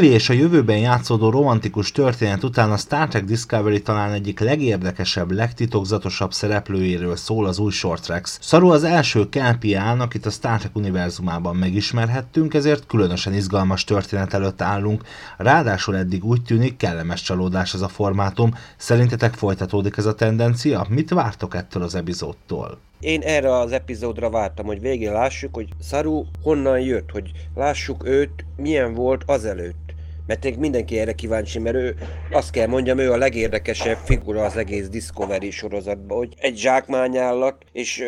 Tilly 0.00 0.12
és 0.12 0.28
a 0.28 0.32
jövőben 0.32 0.78
játszódó 0.78 1.30
romantikus 1.30 1.92
történet 1.92 2.44
után 2.44 2.70
a 2.70 2.76
Star 2.76 3.08
Trek 3.08 3.24
Discovery 3.24 3.82
talán 3.82 4.12
egyik 4.12 4.40
legérdekesebb, 4.40 5.30
legtitokzatosabb 5.30 6.32
szereplőjéről 6.32 7.16
szól 7.16 7.46
az 7.46 7.58
új 7.58 7.70
Short 7.70 8.02
Tracks. 8.02 8.38
Szaru 8.40 8.70
az 8.70 8.84
első 8.84 9.28
Kelpián, 9.28 10.00
akit 10.00 10.26
a 10.26 10.30
Star 10.30 10.58
Trek 10.58 10.76
univerzumában 10.76 11.56
megismerhettünk, 11.56 12.54
ezért 12.54 12.86
különösen 12.86 13.34
izgalmas 13.34 13.84
történet 13.84 14.34
előtt 14.34 14.62
állunk. 14.62 15.02
Ráadásul 15.36 15.96
eddig 15.96 16.24
úgy 16.24 16.42
tűnik 16.42 16.76
kellemes 16.76 17.22
csalódás 17.22 17.74
ez 17.74 17.80
a 17.80 17.88
formátum. 17.88 18.54
Szerintetek 18.76 19.34
folytatódik 19.34 19.96
ez 19.96 20.06
a 20.06 20.14
tendencia? 20.14 20.86
Mit 20.88 21.10
vártok 21.10 21.54
ettől 21.54 21.82
az 21.82 21.94
epizódtól? 21.94 22.78
Én 23.00 23.20
erre 23.20 23.54
az 23.54 23.72
epizódra 23.72 24.30
vártam, 24.30 24.66
hogy 24.66 24.80
végén 24.80 25.12
lássuk, 25.12 25.54
hogy 25.54 25.68
Saru 25.82 26.24
honnan 26.42 26.80
jött, 26.80 27.10
hogy 27.10 27.30
lássuk 27.54 28.06
őt, 28.06 28.44
milyen 28.56 28.94
volt 28.94 29.22
azelőtt. 29.26 29.89
Mert 30.30 30.56
mindenki 30.56 30.98
erre 30.98 31.12
kíváncsi, 31.12 31.58
mert 31.58 31.76
ő, 31.76 31.94
azt 32.30 32.50
kell 32.50 32.66
mondjam, 32.66 32.98
ő 32.98 33.12
a 33.12 33.16
legérdekesebb 33.16 33.96
figura 34.04 34.44
az 34.44 34.56
egész 34.56 34.88
Discovery 34.88 35.50
sorozatban, 35.50 36.18
hogy 36.18 36.34
egy 36.38 36.56
zsákmányállat, 36.56 37.64
és 37.72 38.04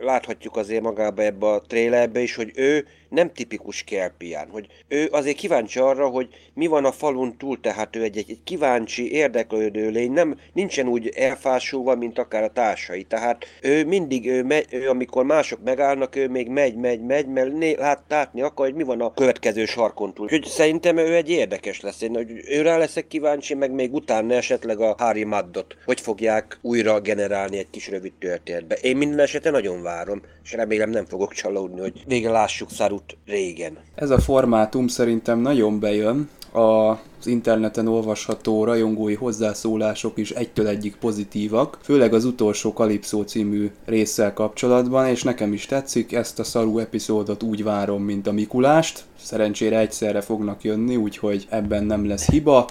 láthatjuk 0.00 0.56
azért 0.56 0.82
magába 0.82 1.22
ebbe 1.22 1.46
a 1.46 1.60
trailerbe 1.60 2.20
is, 2.20 2.34
hogy 2.34 2.52
ő 2.54 2.86
nem 3.14 3.32
tipikus 3.32 3.82
kelpián, 3.82 4.48
hogy 4.50 4.66
ő 4.88 5.08
azért 5.10 5.36
kíváncsi 5.36 5.78
arra, 5.78 6.08
hogy 6.08 6.28
mi 6.54 6.66
van 6.66 6.84
a 6.84 6.92
falun 6.92 7.36
túl, 7.36 7.60
tehát 7.60 7.96
ő 7.96 8.02
egy, 8.02 8.18
egy, 8.18 8.38
kíváncsi, 8.44 9.12
érdeklődő 9.12 9.90
lény, 9.90 10.12
nem, 10.12 10.38
nincsen 10.52 10.88
úgy 10.88 11.08
elfásulva, 11.08 11.94
mint 11.94 12.18
akár 12.18 12.42
a 12.42 12.52
társai, 12.52 13.02
tehát 13.02 13.44
ő 13.62 13.84
mindig, 13.84 14.26
ő, 14.26 14.42
megy, 14.42 14.66
ő 14.70 14.88
amikor 14.88 15.24
mások 15.24 15.62
megállnak, 15.64 16.16
ő 16.16 16.28
még 16.28 16.48
megy, 16.48 16.76
megy, 16.76 17.00
megy, 17.00 17.26
mert 17.26 17.52
né, 17.52 17.74
lát, 17.74 18.02
látni 18.08 18.40
akar, 18.40 18.66
hogy 18.66 18.74
mi 18.74 18.82
van 18.82 19.00
a 19.00 19.14
következő 19.14 19.64
sarkon 19.64 20.14
túl. 20.14 20.24
Úgyhogy 20.24 20.44
szerintem 20.44 20.96
ő 20.96 21.14
egy 21.14 21.30
érdekes 21.30 21.80
lesz, 21.80 22.02
én, 22.02 22.14
hogy 22.14 22.30
őre 22.48 22.76
leszek 22.76 23.06
kíváncsi, 23.06 23.54
meg 23.54 23.72
még 23.72 23.94
utána 23.94 24.34
esetleg 24.34 24.80
a 24.80 24.94
Harry 24.98 25.24
Maddot, 25.24 25.76
hogy 25.84 26.00
fogják 26.00 26.58
újra 26.62 27.00
generálni 27.00 27.58
egy 27.58 27.70
kis 27.70 27.88
rövid 27.88 28.12
történetbe. 28.18 28.74
Én 28.74 28.96
minden 28.96 29.18
esetre 29.18 29.50
nagyon 29.50 29.82
várom, 29.82 30.22
és 30.44 30.52
remélem 30.52 30.90
nem 30.90 31.04
fogok 31.04 31.32
csalódni, 31.32 31.80
hogy 31.80 32.02
végre 32.06 32.30
lássuk 32.30 32.70
Sarut 32.70 33.16
régen. 33.26 33.76
Ez 33.94 34.10
a 34.10 34.18
formátum 34.18 34.86
szerintem 34.86 35.38
nagyon 35.38 35.80
bejön, 35.80 36.28
az 36.54 37.26
interneten 37.26 37.88
olvasható 37.88 38.64
rajongói 38.64 39.14
hozzászólások 39.14 40.18
is 40.18 40.30
egytől 40.30 40.66
egyik 40.66 40.96
pozitívak, 40.96 41.78
főleg 41.82 42.14
az 42.14 42.24
utolsó 42.24 42.72
Kalipszó 42.72 43.22
című 43.22 43.70
résszel 43.84 44.32
kapcsolatban, 44.32 45.06
és 45.06 45.22
nekem 45.22 45.52
is 45.52 45.66
tetszik, 45.66 46.12
ezt 46.12 46.38
a 46.38 46.44
szarú 46.44 46.78
epizódot 46.78 47.42
úgy 47.42 47.62
várom, 47.62 48.02
mint 48.02 48.26
a 48.26 48.32
Mikulást. 48.32 49.04
Szerencsére 49.22 49.78
egyszerre 49.78 50.20
fognak 50.20 50.62
jönni, 50.62 50.96
úgyhogy 50.96 51.46
ebben 51.48 51.84
nem 51.84 52.08
lesz 52.08 52.30
hiba. 52.30 52.66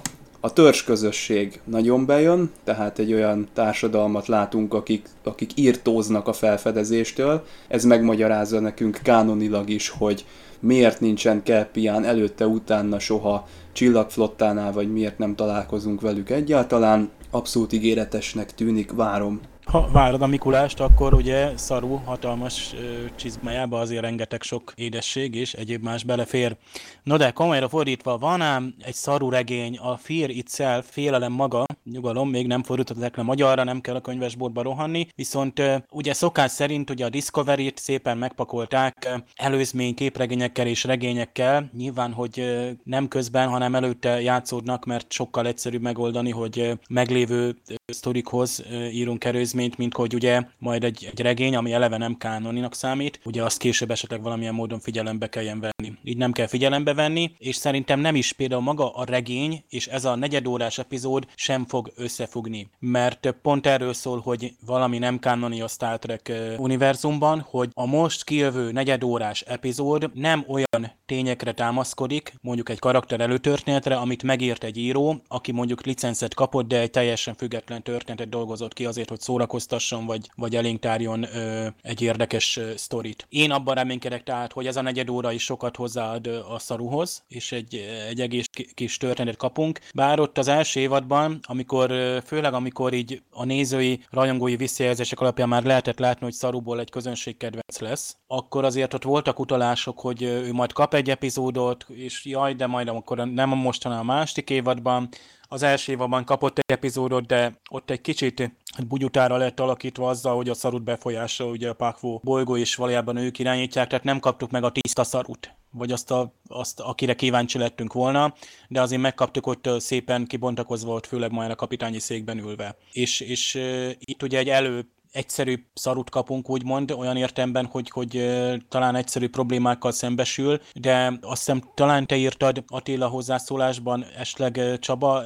A 0.45 0.53
törzs 0.53 0.84
közösség 0.84 1.60
nagyon 1.63 2.06
bejön, 2.06 2.51
tehát 2.63 2.99
egy 2.99 3.13
olyan 3.13 3.47
társadalmat 3.53 4.27
látunk, 4.27 4.73
akik, 4.73 5.10
akik 5.23 5.51
írtóznak 5.56 6.27
a 6.27 6.34
felfedezéstől. 6.34 7.43
Ez 7.67 7.84
megmagyarázza 7.84 8.60
nekünk 8.60 8.99
kánonilag 9.03 9.69
is, 9.69 9.89
hogy 9.89 10.25
miért 10.60 10.99
nincsen 10.99 11.43
Kelpián 11.43 12.03
előtte-utána 12.03 12.99
soha 12.99 13.47
csillagflottánál, 13.71 14.71
vagy 14.71 14.91
miért 14.91 15.17
nem 15.17 15.36
találkozunk 15.36 16.01
velük 16.01 16.29
egyáltalán. 16.29 17.10
Abszolút 17.32 17.73
ígéretesnek 17.73 18.53
tűnik, 18.53 18.91
várom 18.91 19.39
ha 19.65 19.88
várod 19.91 20.21
a 20.21 20.28
Mikulást, 20.28 20.80
akkor 20.80 21.13
ugye 21.13 21.58
szarú, 21.58 22.02
hatalmas 22.06 22.76
csizmájába 23.15 23.80
azért 23.80 24.02
rengeteg 24.02 24.41
sok 24.41 24.73
édesség 24.76 25.36
és 25.36 25.54
egyéb 25.54 25.84
más 25.84 26.04
belefér. 26.04 26.56
No 27.04 27.17
de 27.17 27.32
komolyra 27.32 27.69
fordítva, 27.69 28.17
van 28.17 28.41
ám 28.41 28.76
egy 28.82 28.93
szarú 28.93 29.30
regény, 29.30 29.78
a 29.78 29.97
Fear 29.97 30.30
Itself, 30.30 30.86
félelem 30.89 31.32
maga, 31.32 31.65
nyugalom, 31.91 32.30
még 32.30 32.47
nem 32.47 32.63
fordították 32.63 33.17
le 33.17 33.23
magyarra, 33.23 33.63
nem 33.63 33.82
kell 33.82 33.95
a 33.95 34.02
könyvesboltba 34.02 34.62
rohanni, 34.62 35.08
viszont 35.15 35.62
ugye 35.89 36.13
szokás 36.13 36.52
szerint 36.52 36.89
ugye 36.89 37.06
a 37.06 37.10
Discovery-t 37.10 37.78
szépen 37.78 38.17
megpakolták 38.17 39.10
előzmény 39.36 39.95
képregényekkel 39.95 40.67
és 40.67 40.84
regényekkel, 40.84 41.69
nyilván, 41.78 42.13
hogy 42.13 42.43
nem 42.84 43.08
közben, 43.08 43.47
hanem 43.47 43.76
előtte 43.76 44.21
játszódnak, 44.21 44.86
mert 44.86 45.12
sokkal 45.12 45.47
egyszerűbb 45.47 45.82
megoldani, 45.82 46.30
hogy 46.30 46.80
meglévő 46.89 47.56
sztorikhoz 47.86 48.63
írunk 48.91 49.23
előzmény 49.23 49.52
előzményt, 49.53 49.77
mint 49.77 49.93
hogy 49.95 50.13
ugye 50.13 50.41
majd 50.57 50.83
egy, 50.83 51.09
egy 51.11 51.19
regény, 51.19 51.55
ami 51.55 51.73
eleve 51.73 51.97
nem 51.97 52.17
kánoninak 52.17 52.75
számít, 52.75 53.19
ugye 53.23 53.43
azt 53.43 53.57
később 53.57 53.91
esetleg 53.91 54.21
valamilyen 54.21 54.53
módon 54.53 54.79
figyelembe 54.79 55.29
kelljen 55.29 55.59
venni. 55.59 55.93
Így 56.03 56.17
nem 56.17 56.31
kell 56.31 56.47
figyelembe 56.47 56.93
venni, 56.93 57.31
és 57.37 57.55
szerintem 57.55 57.99
nem 57.99 58.15
is 58.15 58.33
például 58.33 58.61
maga 58.61 58.93
a 58.93 59.05
regény 59.05 59.63
és 59.69 59.87
ez 59.87 60.05
a 60.05 60.15
negyedórás 60.15 60.77
epizód 60.77 61.27
sem 61.35 61.65
fog 61.65 61.91
összefogni, 61.95 62.69
mert 62.79 63.35
pont 63.41 63.67
erről 63.67 63.93
szól, 63.93 64.19
hogy 64.19 64.53
valami 64.65 64.97
nem 64.97 65.19
kánoni 65.19 65.61
a 65.61 65.67
Star 65.67 65.99
Trek 65.99 66.31
univerzumban, 66.57 67.45
hogy 67.49 67.69
a 67.73 67.85
most 67.85 68.23
kijövő 68.23 68.71
negyedórás 68.71 69.41
epizód 69.41 70.09
nem 70.13 70.45
olyan 70.47 70.91
tényekre 71.05 71.51
támaszkodik, 71.51 72.33
mondjuk 72.41 72.69
egy 72.69 72.79
karakter 72.79 73.21
előtörténetre, 73.21 73.95
amit 73.95 74.23
megírt 74.23 74.63
egy 74.63 74.77
író, 74.77 75.21
aki 75.27 75.51
mondjuk 75.51 75.85
licencet 75.85 76.33
kapott, 76.33 76.67
de 76.67 76.79
egy 76.79 76.91
teljesen 76.91 77.35
független 77.35 77.83
történetet 77.83 78.29
dolgozott 78.29 78.73
ki 78.73 78.85
azért, 78.85 79.09
hogy 79.09 79.21
szórakoztasson, 79.43 80.06
vagy, 80.06 80.29
vagy 80.36 80.56
elénk 80.56 80.79
tárjon 80.79 81.23
ö, 81.36 81.67
egy 81.82 82.01
érdekes 82.01 82.58
ö, 82.58 82.71
sztorit. 82.75 83.25
Én 83.29 83.51
abban 83.51 83.75
reménykedek 83.75 84.23
tehát, 84.23 84.51
hogy 84.51 84.67
ez 84.67 84.75
a 84.75 84.82
negyed 84.82 85.10
óra 85.10 85.32
is 85.32 85.43
sokat 85.43 85.75
hozzáad 85.75 86.27
a 86.27 86.60
szaruhoz, 86.60 87.23
és 87.27 87.51
egy, 87.51 87.75
egy 88.10 88.21
egész 88.21 88.45
kis 88.73 88.97
történetet 88.97 89.39
kapunk. 89.39 89.79
Bár 89.93 90.19
ott 90.19 90.38
az 90.38 90.47
első 90.47 90.79
évadban, 90.79 91.39
amikor, 91.41 91.93
főleg 92.25 92.53
amikor 92.53 92.93
így 92.93 93.21
a 93.29 93.45
nézői, 93.45 94.03
rajongói 94.10 94.56
visszajelzések 94.56 95.19
alapján 95.19 95.49
már 95.49 95.63
lehetett 95.63 95.99
látni, 95.99 96.23
hogy 96.23 96.34
szaruból 96.34 96.79
egy 96.79 96.89
közönségkedvenc 96.89 97.79
lesz, 97.79 98.17
akkor 98.27 98.65
azért 98.65 98.93
ott 98.93 99.03
voltak 99.03 99.39
utalások, 99.39 99.99
hogy 99.99 100.21
ő 100.21 100.53
majd 100.53 100.73
kap 100.73 100.93
egy 100.93 101.10
epizódot, 101.10 101.86
és 101.89 102.25
jaj, 102.25 102.53
de 102.53 102.67
majd 102.67 102.88
akkor 102.88 103.17
nem 103.17 103.51
a 103.51 103.56
most, 103.56 103.84
hanem 103.84 103.99
a 103.99 104.13
másik 104.13 104.49
évadban. 104.49 105.10
Az 105.53 105.63
első 105.63 105.91
évadban 105.91 106.25
kapott 106.25 106.57
egy 106.57 106.71
epizódot, 106.71 107.25
de 107.25 107.59
ott 107.69 107.89
egy 107.89 108.01
kicsit 108.01 108.39
hát 108.75 108.87
bugyutára 108.87 109.37
lett 109.37 109.59
alakítva 109.59 110.09
azzal, 110.09 110.35
hogy 110.35 110.49
a 110.49 110.53
szarut 110.53 110.83
befolyása, 110.83 111.45
ugye 111.45 111.69
a 111.69 111.73
Pákvó 111.73 112.21
bolygó 112.23 112.55
is 112.55 112.75
valójában 112.75 113.17
ők 113.17 113.39
irányítják, 113.39 113.87
tehát 113.87 114.03
nem 114.03 114.19
kaptuk 114.19 114.51
meg 114.51 114.63
a 114.63 114.71
tiszta 114.71 115.03
szarut, 115.03 115.53
vagy 115.71 115.91
azt, 115.91 116.11
a, 116.11 116.33
azt 116.47 116.79
akire 116.79 117.15
kíváncsi 117.15 117.57
lettünk 117.57 117.93
volna, 117.93 118.33
de 118.67 118.81
azért 118.81 119.01
megkaptuk 119.01 119.47
ott 119.47 119.69
szépen 119.77 120.25
kibontakozva 120.25 120.93
ott, 120.93 121.05
főleg 121.05 121.31
majd 121.31 121.51
a 121.51 121.55
kapitányi 121.55 121.99
székben 121.99 122.37
ülve. 122.37 122.77
És, 122.91 123.19
és 123.19 123.55
uh, 123.55 123.91
itt 123.99 124.23
ugye 124.23 124.37
egy 124.37 124.49
elő 124.49 124.87
egyszerű 125.13 125.65
szarut 125.73 126.10
kapunk, 126.10 126.49
úgymond, 126.49 126.91
olyan 126.91 127.17
értemben, 127.17 127.65
hogy, 127.65 127.89
hogy 127.89 128.32
talán 128.69 128.95
egyszerű 128.95 129.30
problémákkal 129.30 129.91
szembesül, 129.91 130.60
de 130.73 131.19
azt 131.21 131.38
hiszem 131.38 131.62
talán 131.73 132.08
te 132.08 132.15
írtad 132.15 132.63
Attila 132.67 133.08
hozzászólásban, 133.08 134.06
esetleg 134.17 134.80
Csaba 134.80 135.23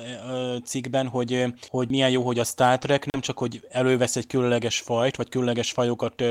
cikkben, 0.63 1.07
hogy, 1.07 1.45
hogy 1.67 1.89
milyen 1.89 2.09
jó, 2.09 2.23
hogy 2.23 2.39
a 2.39 2.43
Star 2.43 2.77
Trek 2.77 3.05
nem 3.11 3.21
csak, 3.21 3.37
hogy 3.37 3.67
elővesz 3.69 4.15
egy 4.15 4.27
különleges 4.27 4.79
fajt, 4.79 5.15
vagy 5.15 5.29
különleges 5.29 5.71
fajokat 5.71 6.23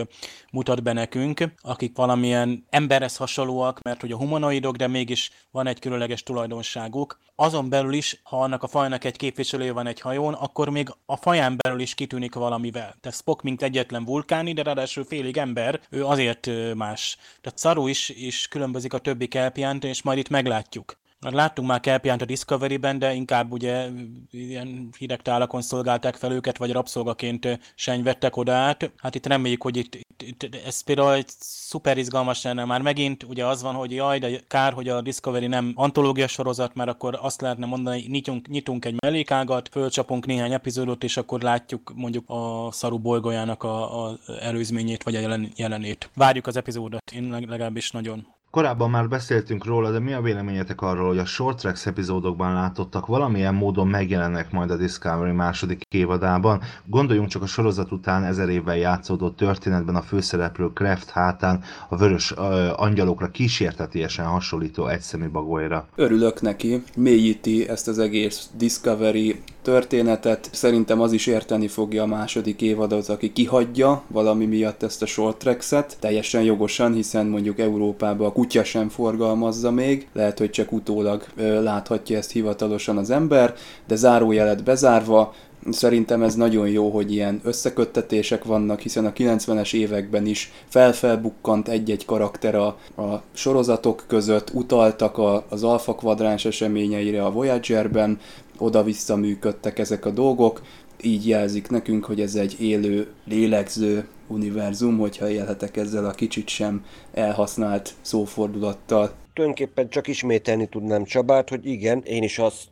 mutat 0.53 0.83
be 0.83 0.92
nekünk, 0.92 1.55
akik 1.62 1.97
valamilyen 1.97 2.66
emberhez 2.71 3.16
hasonlóak, 3.16 3.83
mert 3.83 4.01
hogy 4.01 4.12
a 4.12 4.16
humanoidok, 4.16 4.77
de 4.77 4.87
mégis 4.87 5.31
van 5.51 5.66
egy 5.66 5.79
különleges 5.79 6.23
tulajdonságuk. 6.23 7.19
Azon 7.37 7.69
belül 7.69 7.92
is, 7.92 8.21
ha 8.23 8.42
annak 8.42 8.62
a 8.62 8.66
fajnak 8.66 9.05
egy 9.05 9.16
képviselője 9.16 9.73
van 9.73 9.87
egy 9.87 10.01
hajón, 10.01 10.35
akkor 10.35 10.69
még 10.69 10.88
a 11.07 11.16
faján 11.16 11.57
belül 11.57 11.81
is 11.81 11.95
kitűnik 11.95 12.35
valamivel. 12.35 12.95
Tehát 13.01 13.19
Spock 13.19 13.42
mint 13.46 13.62
egyetlen 13.62 14.04
vulkáni, 14.04 14.52
de 14.52 14.62
ráadásul 14.62 15.04
félig 15.04 15.37
ember, 15.37 15.80
ő 15.90 16.04
azért 16.04 16.50
más. 16.74 17.16
Tehát 17.40 17.59
Saru 17.59 17.87
is, 17.87 18.09
is 18.09 18.48
különbözik 18.48 18.92
a 18.92 18.98
többi 18.98 19.26
kelpiánt, 19.26 19.85
és 19.85 20.02
majd 20.02 20.18
itt 20.18 20.28
meglátjuk. 20.28 20.96
Láttunk 21.20 21.68
már 21.68 21.81
Kelpiánt 21.81 22.22
a 22.22 22.24
Discovery-ben, 22.24 22.98
de 22.98 23.12
inkább 23.12 23.52
ugye 23.52 23.88
ilyen 24.31 24.88
hideg 24.98 25.22
tálakon 25.22 25.62
szolgálták 25.62 26.16
fel 26.16 26.33
őket, 26.33 26.57
vagy 26.57 26.72
rabszolgaként 26.72 27.59
senyvettek 27.74 28.37
oda 28.37 28.52
át. 28.52 28.92
Hát 28.96 29.14
itt 29.14 29.26
reméljük, 29.26 29.62
hogy 29.62 29.76
itt, 29.76 29.94
itt, 29.94 30.22
itt 30.22 30.55
ez 30.66 30.81
például 30.81 31.12
egy 31.12 31.29
szuper 31.38 31.98
izgalmas 31.98 32.42
lenne. 32.42 32.64
Már 32.64 32.83
megint 32.83 33.22
ugye 33.22 33.46
az 33.46 33.62
van, 33.62 33.74
hogy 33.74 33.92
jaj, 33.92 34.18
de 34.18 34.40
kár, 34.46 34.72
hogy 34.72 34.88
a 34.88 35.00
Discovery 35.00 35.46
nem 35.46 35.72
antológia 35.74 36.26
sorozat, 36.26 36.74
mert 36.74 36.90
akkor 36.90 37.18
azt 37.22 37.40
lehetne 37.40 37.66
mondani, 37.66 38.00
hogy 38.00 38.11
nyitunk, 38.11 38.48
nyitunk 38.48 38.85
egy 38.85 38.96
mellékágat, 39.02 39.68
fölcsapunk 39.68 40.26
néhány 40.26 40.52
epizódot, 40.52 41.05
és 41.05 41.16
akkor 41.16 41.40
látjuk 41.40 41.92
mondjuk 41.94 42.24
a 42.26 42.68
szaru 42.72 42.98
bolygójának 42.98 43.62
a, 43.62 44.07
a 44.07 44.18
előzményét, 44.40 45.02
vagy 45.02 45.16
a 45.16 45.20
jelen, 45.20 45.52
jelenét. 45.57 46.11
Várjuk 46.14 46.46
az 46.46 46.57
epizódot, 46.57 47.11
én 47.11 47.31
legalábbis 47.31 47.90
nagyon. 47.90 48.36
Korábban 48.57 48.90
már 48.90 49.09
beszéltünk 49.09 49.64
róla, 49.64 49.90
de 49.90 49.99
mi 49.99 50.12
a 50.12 50.21
véleményetek 50.21 50.81
arról, 50.81 51.09
hogy 51.09 51.19
a 51.19 51.25
Short 51.25 51.59
Tracks 51.59 51.87
epizódokban 51.87 52.55
látottak 52.55 53.07
valamilyen 53.07 53.55
módon 53.55 53.88
megjelennek 53.88 54.51
majd 54.51 54.71
a 54.71 54.77
Discovery 54.77 55.33
második 55.33 55.83
évadában? 55.95 56.61
Gondoljunk 56.85 57.29
csak 57.29 57.42
a 57.42 57.47
sorozat 57.47 57.92
után 57.92 58.25
ezer 58.25 58.49
évvel 58.49 58.77
játszódó 58.77 59.31
történetben 59.31 59.95
a 59.95 60.03
főszereplő 60.03 60.69
Kraft 60.73 61.11
hátán 61.11 61.62
a 61.88 61.97
vörös 61.97 62.31
uh, 62.31 62.40
angyalokra 62.81 63.31
kísértetiesen 63.31 64.27
hasonlító 64.27 64.87
egyszemű 64.87 65.29
bagolyra. 65.29 65.88
Örülök 65.95 66.40
neki, 66.40 66.83
mélyíti 66.97 67.69
ezt 67.69 67.88
az 67.88 67.99
egész 67.99 68.49
Discovery 68.57 69.42
történetet. 69.66 70.48
Szerintem 70.52 71.00
az 71.00 71.12
is 71.12 71.26
érteni 71.26 71.68
fogja 71.68 72.02
a 72.02 72.07
második 72.07 72.62
évadot, 72.62 73.09
aki 73.09 73.33
kihagyja 73.33 74.02
valami 74.07 74.44
miatt 74.44 74.83
ezt 74.83 75.02
a 75.02 75.07
short 75.07 75.37
tracks-et, 75.37 75.96
teljesen 76.00 76.42
jogosan, 76.42 76.92
hiszen 76.92 77.26
mondjuk 77.26 77.59
Európában 77.59 78.26
a 78.26 78.33
kutya 78.33 78.64
sem 78.64 78.88
forgalmazza 78.88 79.70
még, 79.70 80.09
lehet, 80.12 80.38
hogy 80.38 80.50
csak 80.50 80.72
utólag 80.72 81.24
ö, 81.37 81.62
láthatja 81.62 82.16
ezt 82.16 82.31
hivatalosan 82.31 82.96
az 82.96 83.11
ember, 83.11 83.55
de 83.87 83.96
zárójelet 83.96 84.64
bezárva, 84.64 85.35
Szerintem 85.70 86.22
ez 86.22 86.35
nagyon 86.35 86.68
jó, 86.68 86.90
hogy 86.90 87.12
ilyen 87.12 87.40
összeköttetések 87.44 88.44
vannak, 88.44 88.81
hiszen 88.81 89.07
a 89.07 89.12
90-es 89.12 89.74
években 89.74 90.26
is 90.26 90.52
felfelbukkant 90.68 91.68
egy-egy 91.68 92.05
karakter 92.05 92.55
a, 92.55 92.66
a 92.96 93.22
sorozatok 93.33 94.05
között, 94.07 94.50
utaltak 94.52 95.18
a, 95.18 95.44
az 95.48 95.64
Alpha 95.64 95.94
Quadráns 95.94 96.44
eseményeire 96.44 97.24
a 97.24 97.31
Voyager-ben, 97.31 98.20
oda-vissza 98.59 99.16
működtek 99.16 99.79
ezek 99.79 100.05
a 100.05 100.11
dolgok, 100.11 100.62
így 101.03 101.29
jelzik 101.29 101.69
nekünk, 101.69 102.05
hogy 102.05 102.21
ez 102.21 102.35
egy 102.35 102.61
élő, 102.61 103.07
lélegző 103.25 104.09
univerzum, 104.27 104.99
hogyha 104.99 105.31
élhetek 105.31 105.77
ezzel 105.77 106.05
a 106.05 106.11
kicsit 106.11 106.49
sem 106.49 106.85
elhasznált 107.12 107.95
szófordulattal 108.01 109.14
tulajdonképpen 109.37 109.88
csak 109.88 110.07
ismételni 110.07 110.66
tudnám 110.66 111.05
Csabát, 111.05 111.49
hogy 111.49 111.66
igen, 111.66 112.03
én 112.05 112.22
is 112.22 112.38
azt 112.38 112.68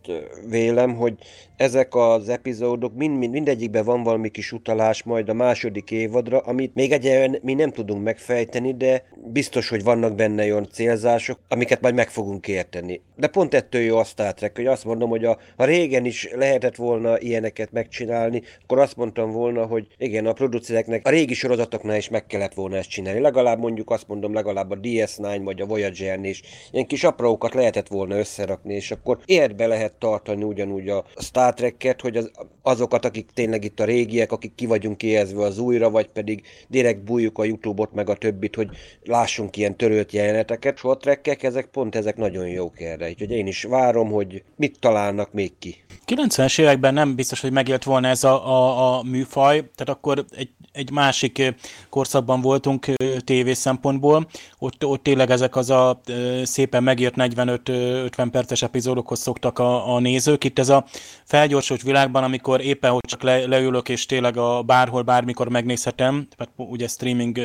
vélem, 0.48 0.94
hogy 0.94 1.14
ezek 1.56 1.94
az 1.94 2.28
epizódok 2.28 2.94
mind, 2.94 3.18
mind, 3.18 3.32
mindegyikben 3.32 3.84
van 3.84 4.02
valami 4.02 4.28
kis 4.28 4.52
utalás 4.52 5.02
majd 5.02 5.28
a 5.28 5.34
második 5.34 5.90
évadra, 5.90 6.38
amit 6.38 6.74
még 6.74 6.92
egyelően 6.92 7.38
mi 7.42 7.54
nem 7.54 7.70
tudunk 7.70 8.02
megfejteni, 8.02 8.74
de 8.74 9.04
biztos, 9.32 9.68
hogy 9.68 9.82
vannak 9.82 10.14
benne 10.14 10.42
olyan 10.42 10.68
célzások, 10.72 11.38
amiket 11.48 11.80
majd 11.80 11.94
meg 11.94 12.08
fogunk 12.08 12.48
érteni. 12.48 13.00
De 13.16 13.26
pont 13.26 13.54
ettől 13.54 13.80
jó 13.80 13.96
a 13.96 14.04
Star 14.04 14.34
Trek, 14.34 14.56
hogy 14.56 14.66
azt 14.66 14.84
mondom, 14.84 15.08
hogy 15.08 15.24
a, 15.24 15.38
ha 15.56 15.64
régen 15.64 16.04
is 16.04 16.28
lehetett 16.32 16.76
volna 16.76 17.20
ilyeneket 17.20 17.72
megcsinálni, 17.72 18.42
akkor 18.62 18.78
azt 18.78 18.96
mondtam 18.96 19.30
volna, 19.30 19.66
hogy 19.66 19.86
igen, 19.98 20.26
a 20.26 20.32
producereknek 20.32 21.06
a 21.06 21.10
régi 21.10 21.34
sorozatoknál 21.34 21.96
is 21.96 22.08
meg 22.08 22.26
kellett 22.26 22.54
volna 22.54 22.76
ezt 22.76 22.90
csinálni. 22.90 23.20
Legalább 23.20 23.58
mondjuk 23.58 23.90
azt 23.90 24.08
mondom, 24.08 24.34
legalább 24.34 24.70
a 24.70 24.78
DS9 24.78 25.40
vagy 25.44 25.60
a 25.60 25.66
Voyager-n 25.66 26.24
is 26.24 26.42
ilyen 26.70 26.86
kis 26.86 27.04
aprókat 27.04 27.54
lehetett 27.54 27.88
volna 27.88 28.18
összerakni, 28.18 28.74
és 28.74 28.90
akkor 28.90 29.18
érbe 29.24 29.66
lehet 29.66 29.92
tartani 29.92 30.42
ugyanúgy 30.42 30.88
a 30.88 31.04
Star 31.16 31.54
Trek-et, 31.54 32.00
hogy 32.00 32.16
az, 32.16 32.30
azokat, 32.62 33.04
akik 33.04 33.30
tényleg 33.34 33.64
itt 33.64 33.80
a 33.80 33.84
régiek, 33.84 34.32
akik 34.32 34.54
ki 34.54 34.66
vagyunk 34.66 35.02
éhezve 35.02 35.42
az 35.42 35.58
újra, 35.58 35.90
vagy 35.90 36.08
pedig 36.08 36.42
direkt 36.68 37.04
bújjuk 37.04 37.38
a 37.38 37.44
Youtube-ot 37.44 37.92
meg 37.92 38.08
a 38.08 38.14
többit, 38.14 38.54
hogy 38.54 38.68
lássunk 39.02 39.56
ilyen 39.56 39.76
törölt 39.76 40.12
jeleneteket. 40.12 40.78
Short 40.78 41.00
track 41.00 41.42
ezek 41.42 41.66
pont 41.66 41.94
ezek 41.94 42.16
nagyon 42.16 42.48
jók 42.48 42.80
erre. 42.80 43.08
Úgyhogy 43.08 43.30
én 43.30 43.46
is 43.46 43.62
várom, 43.62 44.10
hogy 44.10 44.42
mit 44.56 44.78
találnak 44.80 45.32
még 45.32 45.52
ki. 45.58 45.84
90-es 46.06 46.60
években 46.60 46.94
nem 46.94 47.14
biztos, 47.14 47.40
hogy 47.40 47.52
megélt 47.52 47.84
volna 47.84 48.08
ez 48.08 48.24
a, 48.24 48.48
a, 48.48 48.98
a 48.98 49.02
műfaj, 49.02 49.56
tehát 49.74 49.88
akkor 49.88 50.24
egy 50.36 50.50
egy 50.74 50.90
másik 50.90 51.54
korszakban 51.88 52.40
voltunk 52.40 52.86
TV 53.24 53.50
szempontból, 53.50 54.26
ott, 54.58 54.84
ott 54.84 55.02
tényleg 55.02 55.30
ezek 55.30 55.56
az 55.56 55.70
a 55.70 56.00
szépen 56.46 56.82
megírt 56.82 57.14
45-50 57.16 58.28
perces 58.30 58.62
epizódokhoz 58.62 59.20
szoktak 59.20 59.58
a, 59.58 59.94
a 59.94 60.00
nézők. 60.00 60.44
Itt 60.44 60.58
ez 60.58 60.68
a 60.68 60.84
felgyorsult 61.24 61.82
világban, 61.82 62.24
amikor 62.24 62.60
éppen 62.60 62.90
hogy 62.90 63.04
csak 63.06 63.22
le, 63.22 63.46
leülök, 63.46 63.88
és 63.88 64.06
tényleg 64.06 64.36
a 64.36 64.62
bárhol, 64.62 65.02
bármikor 65.02 65.48
megnézhetem, 65.48 66.28
tehát 66.36 66.52
ugye 66.56 66.86
streaming 66.88 67.38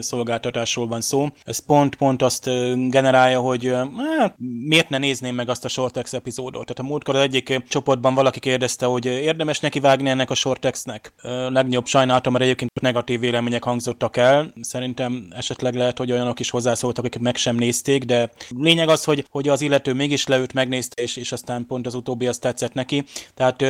szolgáltatásról 0.00 0.86
van 0.86 1.00
szó, 1.00 1.28
ez 1.44 1.58
pont-pont 1.58 2.22
azt 2.22 2.44
generálja, 2.90 3.40
hogy 3.40 3.74
hát, 4.18 4.34
miért 4.64 4.88
ne 4.88 4.98
nézném 4.98 5.34
meg 5.34 5.48
azt 5.48 5.64
a 5.64 5.68
Shortex 5.68 6.12
epizódot. 6.12 6.66
Tehát 6.66 6.78
a 6.78 6.82
múltkor 6.82 7.16
az 7.16 7.22
egyik 7.22 7.62
csoportban 7.68 8.14
valaki 8.14 8.40
kérdezte, 8.40 8.86
hogy 8.86 9.04
érdemes 9.04 9.60
neki 9.60 9.80
vágni 9.80 10.08
ennek 10.08 10.30
a 10.30 10.34
Shortexnek. 10.34 11.12
Legnagyobb 11.22 11.86
sajnálatom, 11.86 12.32
mert 12.32 12.44
egyébként 12.44 12.80
negatív 12.80 13.20
vélemények 13.20 13.64
hangzottak 13.64 14.16
el. 14.16 14.52
Szerintem 14.60 15.26
esetleg 15.30 15.74
lehet, 15.74 15.98
hogy 15.98 16.12
olyanok 16.12 16.40
is 16.40 16.50
hozzászóltak, 16.50 17.04
akik 17.04 17.20
meg 17.20 17.36
sem 17.36 17.56
nézték, 17.56 18.04
de 18.04 18.30
lényeg 18.58 18.88
az, 18.88 19.04
hogy, 19.04 19.26
hogy 19.30 19.48
az 19.48 19.60
illető 19.60 19.92
mégis 19.92 20.26
leült, 20.26 20.52
megnézte, 20.52 21.02
és, 21.02 21.16
és 21.16 21.32
aztán 21.32 21.66
pont 21.66 21.86
az 21.86 21.94
utóbbi 21.94 22.26
azt 22.26 22.40
tetszett 22.40 22.72
neki. 22.72 23.04
Tehát 23.34 23.64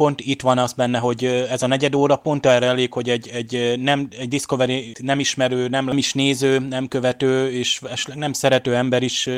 pont 0.00 0.20
itt 0.20 0.42
van 0.42 0.58
az 0.58 0.72
benne, 0.72 0.98
hogy 0.98 1.24
ez 1.24 1.62
a 1.62 1.66
negyed 1.66 1.94
óra 1.94 2.16
pont 2.16 2.46
erre 2.46 2.66
elég, 2.66 2.92
hogy 2.92 3.08
egy, 3.08 3.28
egy, 3.28 3.80
nem, 3.80 4.08
egy 4.18 4.28
Discovery 4.28 4.92
nem 5.02 5.18
ismerő, 5.18 5.68
nem, 5.68 5.84
nem 5.84 5.96
is 5.98 6.12
néző, 6.12 6.58
nem 6.58 6.88
követő, 6.88 7.50
és 7.50 7.80
nem 8.14 8.32
szerető 8.32 8.76
ember 8.76 9.02
is 9.02 9.28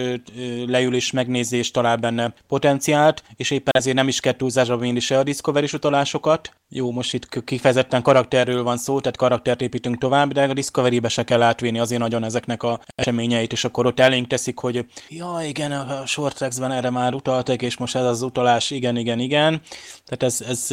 leül 0.66 0.95
és 0.95 1.11
megnézi, 1.11 1.57
és 1.57 1.71
talál 1.71 1.97
benne 1.97 2.35
potenciált, 2.49 3.23
és 3.37 3.51
éppen 3.51 3.73
ezért 3.79 3.97
nem 3.97 4.09
is 4.09 4.21
kell 4.21 4.37
túlzásba 4.37 4.77
vinni 4.77 5.01
se 5.01 5.18
a 5.18 5.23
discovery 5.23 5.68
utalásokat. 5.73 6.53
Jó, 6.74 6.90
most 6.90 7.14
itt 7.14 7.44
kifejezetten 7.44 8.02
karakterről 8.02 8.62
van 8.62 8.76
szó, 8.76 9.00
tehát 9.00 9.16
karaktert 9.16 9.61
építünk 9.61 9.98
tovább, 9.98 10.32
de 10.32 10.42
a 10.42 10.52
Discovery-be 10.52 11.08
se 11.08 11.24
kell 11.24 11.42
átvinni 11.42 11.78
azért 11.78 12.00
nagyon 12.00 12.24
ezeknek 12.24 12.62
a 12.62 12.80
eseményeit, 12.94 13.52
és 13.52 13.64
akkor 13.64 13.87
ott 13.87 14.00
elénk 14.00 14.26
teszik, 14.26 14.58
hogy 14.58 14.87
ja, 15.08 15.38
igen, 15.46 15.72
a 15.72 16.06
Short 16.06 16.37
Tracks-ben 16.37 16.72
erre 16.72 16.90
már 16.90 17.14
utaltak, 17.14 17.62
és 17.62 17.76
most 17.76 17.96
ez 17.96 18.04
az 18.04 18.22
utalás, 18.22 18.70
igen, 18.70 18.96
igen, 18.96 19.18
igen. 19.18 19.61
Tehát 20.06 20.22
ez, 20.22 20.40
ez 20.40 20.66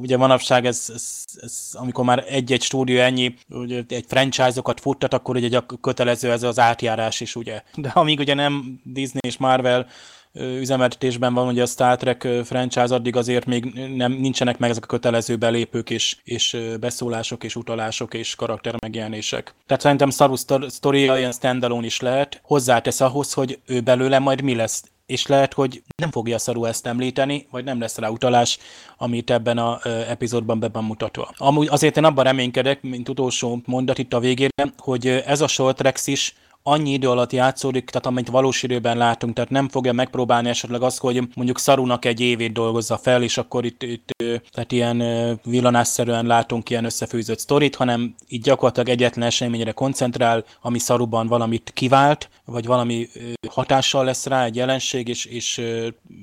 ugye 0.00 0.16
manapság, 0.16 0.66
ez, 0.66 0.90
ez, 0.94 1.24
ez, 1.42 1.68
amikor 1.72 2.04
már 2.04 2.24
egy-egy 2.28 2.62
stúdió 2.62 3.00
ennyi, 3.00 3.34
ugye 3.48 3.82
egy 3.88 4.04
franchise-okat 4.08 4.80
futtat, 4.80 5.14
akkor 5.14 5.36
ugye 5.36 5.60
kötelező 5.80 6.30
ez 6.30 6.42
az 6.42 6.58
átjárás 6.58 7.20
is, 7.20 7.36
ugye. 7.36 7.62
De 7.74 7.88
amíg 7.88 8.18
ugye 8.18 8.34
nem 8.34 8.80
Disney 8.82 9.20
és 9.26 9.36
Marvel 9.36 9.86
üzemeltetésben 10.34 11.34
van 11.34 11.46
ugye 11.46 11.62
a 11.62 11.66
Star 11.66 11.96
Trek 11.96 12.28
franchise, 12.44 12.94
addig 12.94 13.16
azért 13.16 13.46
még 13.46 13.64
nem, 13.96 14.12
nincsenek 14.12 14.58
meg 14.58 14.70
ezek 14.70 14.84
a 14.84 14.86
kötelező 14.86 15.36
belépők 15.36 15.90
és, 15.90 16.16
és 16.24 16.56
beszólások 16.80 17.44
és 17.44 17.56
utalások 17.56 18.14
és 18.14 18.34
karakter 18.34 18.74
megjelenések. 18.80 19.54
Tehát 19.66 19.82
szerintem 19.82 20.10
Star 20.10 20.70
Story 20.70 21.02
ilyen 21.02 21.32
standalone 21.32 21.86
is 21.86 22.00
lehet, 22.00 22.40
hozzátesz 22.42 23.00
ahhoz, 23.00 23.32
hogy 23.32 23.58
ő 23.66 23.80
belőle 23.80 24.18
majd 24.18 24.42
mi 24.42 24.54
lesz 24.54 24.84
és 25.06 25.26
lehet, 25.26 25.52
hogy 25.52 25.82
nem 25.96 26.10
fogja 26.10 26.38
Szaru 26.38 26.64
ezt 26.64 26.86
említeni, 26.86 27.46
vagy 27.50 27.64
nem 27.64 27.80
lesz 27.80 27.98
rá 27.98 28.08
utalás, 28.08 28.58
amit 28.96 29.30
ebben 29.30 29.58
a 29.58 29.80
epizódban 30.08 30.60
be 30.60 30.68
van 30.68 30.84
mutatva. 30.84 31.34
Amúgy 31.36 31.68
azért 31.70 31.96
én 31.96 32.04
abban 32.04 32.24
reménykedek, 32.24 32.82
mint 32.82 33.08
utolsó 33.08 33.62
mondat 33.64 33.98
itt 33.98 34.12
a 34.12 34.20
végére, 34.20 34.72
hogy 34.78 35.06
ez 35.06 35.40
a 35.40 35.46
Short 35.46 36.06
is 36.06 36.34
annyi 36.66 36.92
idő 36.92 37.08
alatt 37.08 37.32
játszódik, 37.32 37.90
tehát 37.90 38.06
amit 38.06 38.28
valós 38.28 38.62
időben 38.62 38.96
látunk, 38.96 39.34
tehát 39.34 39.50
nem 39.50 39.68
fogja 39.68 39.92
megpróbálni 39.92 40.48
esetleg 40.48 40.82
azt, 40.82 40.98
hogy 40.98 41.28
mondjuk 41.34 41.58
Szarunak 41.58 42.04
egy 42.04 42.20
évét 42.20 42.52
dolgozza 42.52 42.96
fel, 42.96 43.22
és 43.22 43.38
akkor 43.38 43.64
itt, 43.64 43.82
itt 43.82 44.10
tehát 44.50 44.72
ilyen 44.72 45.02
villanásszerűen 45.44 46.26
látunk 46.26 46.70
ilyen 46.70 46.84
összefűzött 46.84 47.38
sztorit, 47.38 47.74
hanem 47.74 48.14
így 48.28 48.42
gyakorlatilag 48.42 48.88
egyetlen 48.88 49.26
eseményre 49.26 49.72
koncentrál, 49.72 50.44
ami 50.62 50.78
Szaruban 50.78 51.26
valamit 51.26 51.70
kivált, 51.74 52.28
vagy 52.44 52.66
valami 52.66 53.08
hatással 53.50 54.04
lesz 54.04 54.26
rá 54.26 54.44
egy 54.44 54.56
jelenség, 54.56 55.08
és, 55.08 55.24
és 55.24 55.60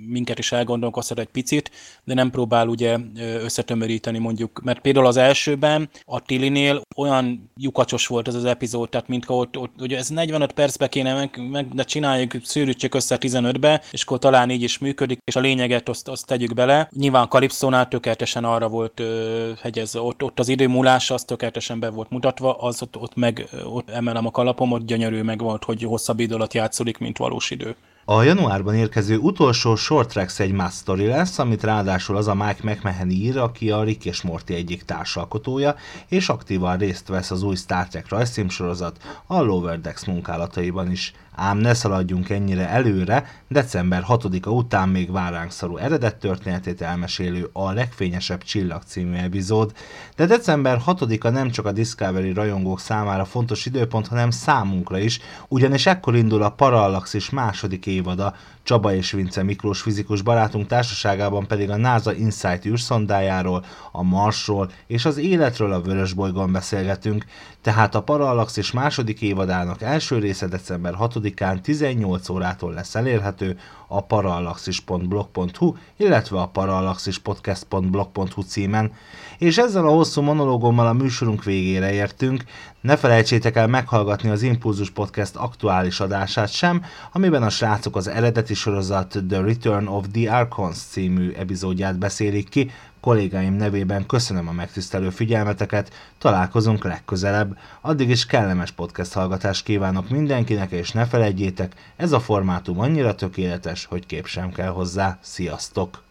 minket 0.07 0.39
is 0.39 0.51
elgondolkoztat 0.51 1.19
egy 1.19 1.27
picit, 1.27 1.71
de 2.03 2.13
nem 2.13 2.29
próbál 2.29 2.67
ugye 2.67 2.97
összetömöríteni 3.17 4.17
mondjuk, 4.17 4.61
mert 4.63 4.79
például 4.79 5.05
az 5.05 5.17
elsőben 5.17 5.89
a 6.05 6.19
Tilinél 6.19 6.81
olyan 6.95 7.51
lyukacsos 7.57 8.07
volt 8.07 8.27
ez 8.27 8.35
az 8.35 8.45
epizód, 8.45 8.89
tehát 8.89 9.07
mintha 9.07 9.35
ott, 9.35 9.57
ott 9.57 9.81
ugye 9.81 9.97
ez 9.97 10.09
45 10.31 10.51
percbe 10.53 10.87
kéne 10.87 11.13
meg, 11.13 11.49
meg 11.49 11.67
de 11.73 11.83
csináljuk, 11.83 12.31
szűrűtsük 12.43 12.95
össze 12.95 13.17
15-be, 13.19 13.81
és 13.91 14.03
akkor 14.03 14.19
talán 14.19 14.49
így 14.49 14.61
is 14.61 14.77
működik, 14.77 15.19
és 15.23 15.35
a 15.35 15.39
lényeget 15.39 15.89
azt, 15.89 16.07
azt 16.07 16.25
tegyük 16.25 16.53
bele. 16.53 16.89
Nyilván 16.95 17.27
Kalipszónál 17.27 17.87
tökéletesen 17.87 18.43
arra 18.43 18.67
volt 18.67 18.99
ö, 18.99 19.51
hegyezve, 19.61 19.99
ott, 20.01 20.23
ott 20.23 20.39
az 20.39 20.47
idő 20.47 20.67
múlása 20.67 21.13
az 21.13 21.23
tökéletesen 21.23 21.79
be 21.79 21.89
volt 21.89 22.09
mutatva, 22.09 22.57
az 22.57 22.81
ott, 22.81 22.97
ott 22.97 23.15
meg 23.15 23.49
ott 23.65 23.89
emelem 23.89 24.25
a 24.25 24.31
kalapom, 24.31 24.71
ott 24.71 24.85
gyönyörű 24.85 25.21
meg 25.21 25.39
volt, 25.39 25.63
hogy 25.63 25.83
hosszabb 25.83 26.19
idő 26.19 26.35
alatt 26.35 26.53
játszódik, 26.53 26.97
mint 26.97 27.17
valós 27.17 27.51
idő. 27.51 27.75
A 28.05 28.23
januárban 28.23 28.75
érkező 28.75 29.17
utolsó 29.17 29.75
Short 29.75 30.09
Tracks 30.09 30.39
egy 30.39 30.51
más 30.51 30.73
lesz, 30.85 31.39
amit 31.39 31.63
ráadásul 31.63 32.17
az 32.17 32.27
a 32.27 32.35
Mike 32.35 32.59
McMahon 32.63 33.09
ír, 33.09 33.37
aki 33.37 33.71
a 33.71 33.83
Rick 33.83 34.05
és 34.05 34.21
Morty 34.21 34.49
egyik 34.53 34.83
társalkotója, 34.83 35.75
és 36.07 36.29
aktívan 36.29 36.77
részt 36.77 37.07
vesz 37.07 37.31
az 37.31 37.43
új 37.43 37.55
Star 37.55 37.87
Trek 37.87 38.09
rajzszímsorozat 38.09 38.97
a 39.25 39.41
Lower 39.41 39.79
Decks 39.79 40.05
munkálataiban 40.05 40.91
is. 40.91 41.13
Ám 41.35 41.57
ne 41.57 41.73
szaladjunk 41.73 42.29
ennyire 42.29 42.69
előre, 42.69 43.25
december 43.47 44.03
6-a 44.07 44.49
után 44.49 44.89
még 44.89 45.11
vár 45.11 45.31
ránk 45.31 45.51
szarú 45.51 45.77
eredet 45.77 46.15
történetét 46.15 46.81
elmesélő 46.81 47.49
a 47.53 47.71
legfényesebb 47.71 48.43
csillag 48.43 48.81
című 48.85 49.15
epizód, 49.15 49.71
de 50.15 50.25
december 50.25 50.81
6-a 50.87 51.29
nem 51.29 51.49
csak 51.49 51.65
a 51.65 51.71
Discovery 51.71 52.33
rajongók 52.33 52.79
számára 52.79 53.25
fontos 53.25 53.65
időpont, 53.65 54.07
hanem 54.07 54.29
számunkra 54.29 54.97
is, 54.97 55.19
ugyanis 55.47 55.85
ekkor 55.85 56.15
indul 56.15 56.43
a 56.43 56.49
Parallaxis 56.51 57.29
második 57.29 57.85
évada, 57.85 58.35
Csaba 58.63 58.93
és 58.93 59.11
Vince 59.11 59.43
Miklós 59.43 59.81
fizikus 59.81 60.21
barátunk 60.21 60.67
társaságában 60.67 61.47
pedig 61.47 61.69
a 61.69 61.77
NASA 61.77 62.13
Insight 62.13 62.65
űrszondájáról, 62.65 63.65
a 63.91 64.03
Marsról 64.03 64.71
és 64.87 65.05
az 65.05 65.17
életről 65.17 65.73
a 65.73 65.81
Vörösbolygón 65.81 66.51
beszélgetünk, 66.51 67.25
tehát 67.61 67.95
a 67.95 68.01
Parallaxis 68.01 68.71
második 68.71 69.21
évadának 69.21 69.81
első 69.81 70.19
része 70.19 70.47
december 70.47 70.93
6-án 70.99 71.61
18 71.61 72.29
órától 72.29 72.73
lesz 72.73 72.95
elérhető 72.95 73.57
a 73.87 74.01
parallaxis.blog.hu, 74.01 75.75
illetve 75.97 76.39
a 76.39 76.47
parallaxispodcast.blog.hu 76.47 78.41
címen. 78.41 78.91
És 79.37 79.57
ezzel 79.57 79.85
a 79.85 79.91
hosszú 79.91 80.21
monológommal 80.21 80.87
a 80.87 80.93
műsorunk 80.93 81.43
végére 81.43 81.93
értünk. 81.93 82.43
Ne 82.81 82.97
felejtsétek 82.97 83.55
el 83.55 83.67
meghallgatni 83.67 84.29
az 84.29 84.41
Impulzus 84.41 84.89
Podcast 84.89 85.35
aktuális 85.35 85.99
adását 85.99 86.51
sem, 86.51 86.85
amiben 87.11 87.43
a 87.43 87.49
srácok 87.49 87.95
az 87.95 88.07
eredeti 88.07 88.50
sorozat 88.53 89.17
The 89.27 89.41
Return 89.41 89.87
of 89.87 90.05
the 90.11 90.35
Archons 90.35 90.77
című 90.77 91.31
epizódját 91.31 91.97
beszélik 91.97 92.49
ki, 92.49 92.71
kollégáim 92.99 93.53
nevében 93.53 94.05
köszönöm 94.05 94.47
a 94.47 94.51
megtisztelő 94.51 95.09
figyelmeteket, 95.09 95.91
találkozunk 96.17 96.83
legközelebb, 96.83 97.57
addig 97.81 98.09
is 98.09 98.25
kellemes 98.25 98.71
podcast 98.71 99.13
hallgatást 99.13 99.63
kívánok 99.63 100.09
mindenkinek, 100.09 100.71
és 100.71 100.91
ne 100.91 101.05
felejtjétek, 101.05 101.75
ez 101.95 102.11
a 102.11 102.19
formátum 102.19 102.79
annyira 102.79 103.15
tökéletes, 103.15 103.85
hogy 103.85 104.05
kép 104.05 104.25
sem 104.25 104.51
kell 104.51 104.69
hozzá. 104.69 105.17
Sziasztok! 105.21 106.10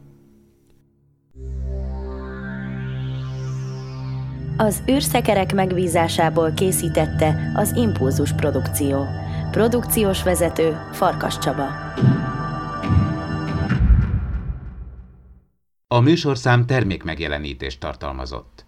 Az 4.57 4.83
űrszekerek 4.91 5.53
megbízásából 5.53 6.51
készítette 6.51 7.51
az 7.53 7.71
Impulzus 7.75 8.33
Produkció. 8.33 9.05
Produkciós 9.51 10.23
vezető 10.23 10.77
Farkas 10.91 11.37
Csaba. 11.37 11.67
A 15.87 15.99
műsorszám 15.99 16.65
termék 16.65 17.03
megjelenítést 17.03 17.79
tartalmazott. 17.79 18.65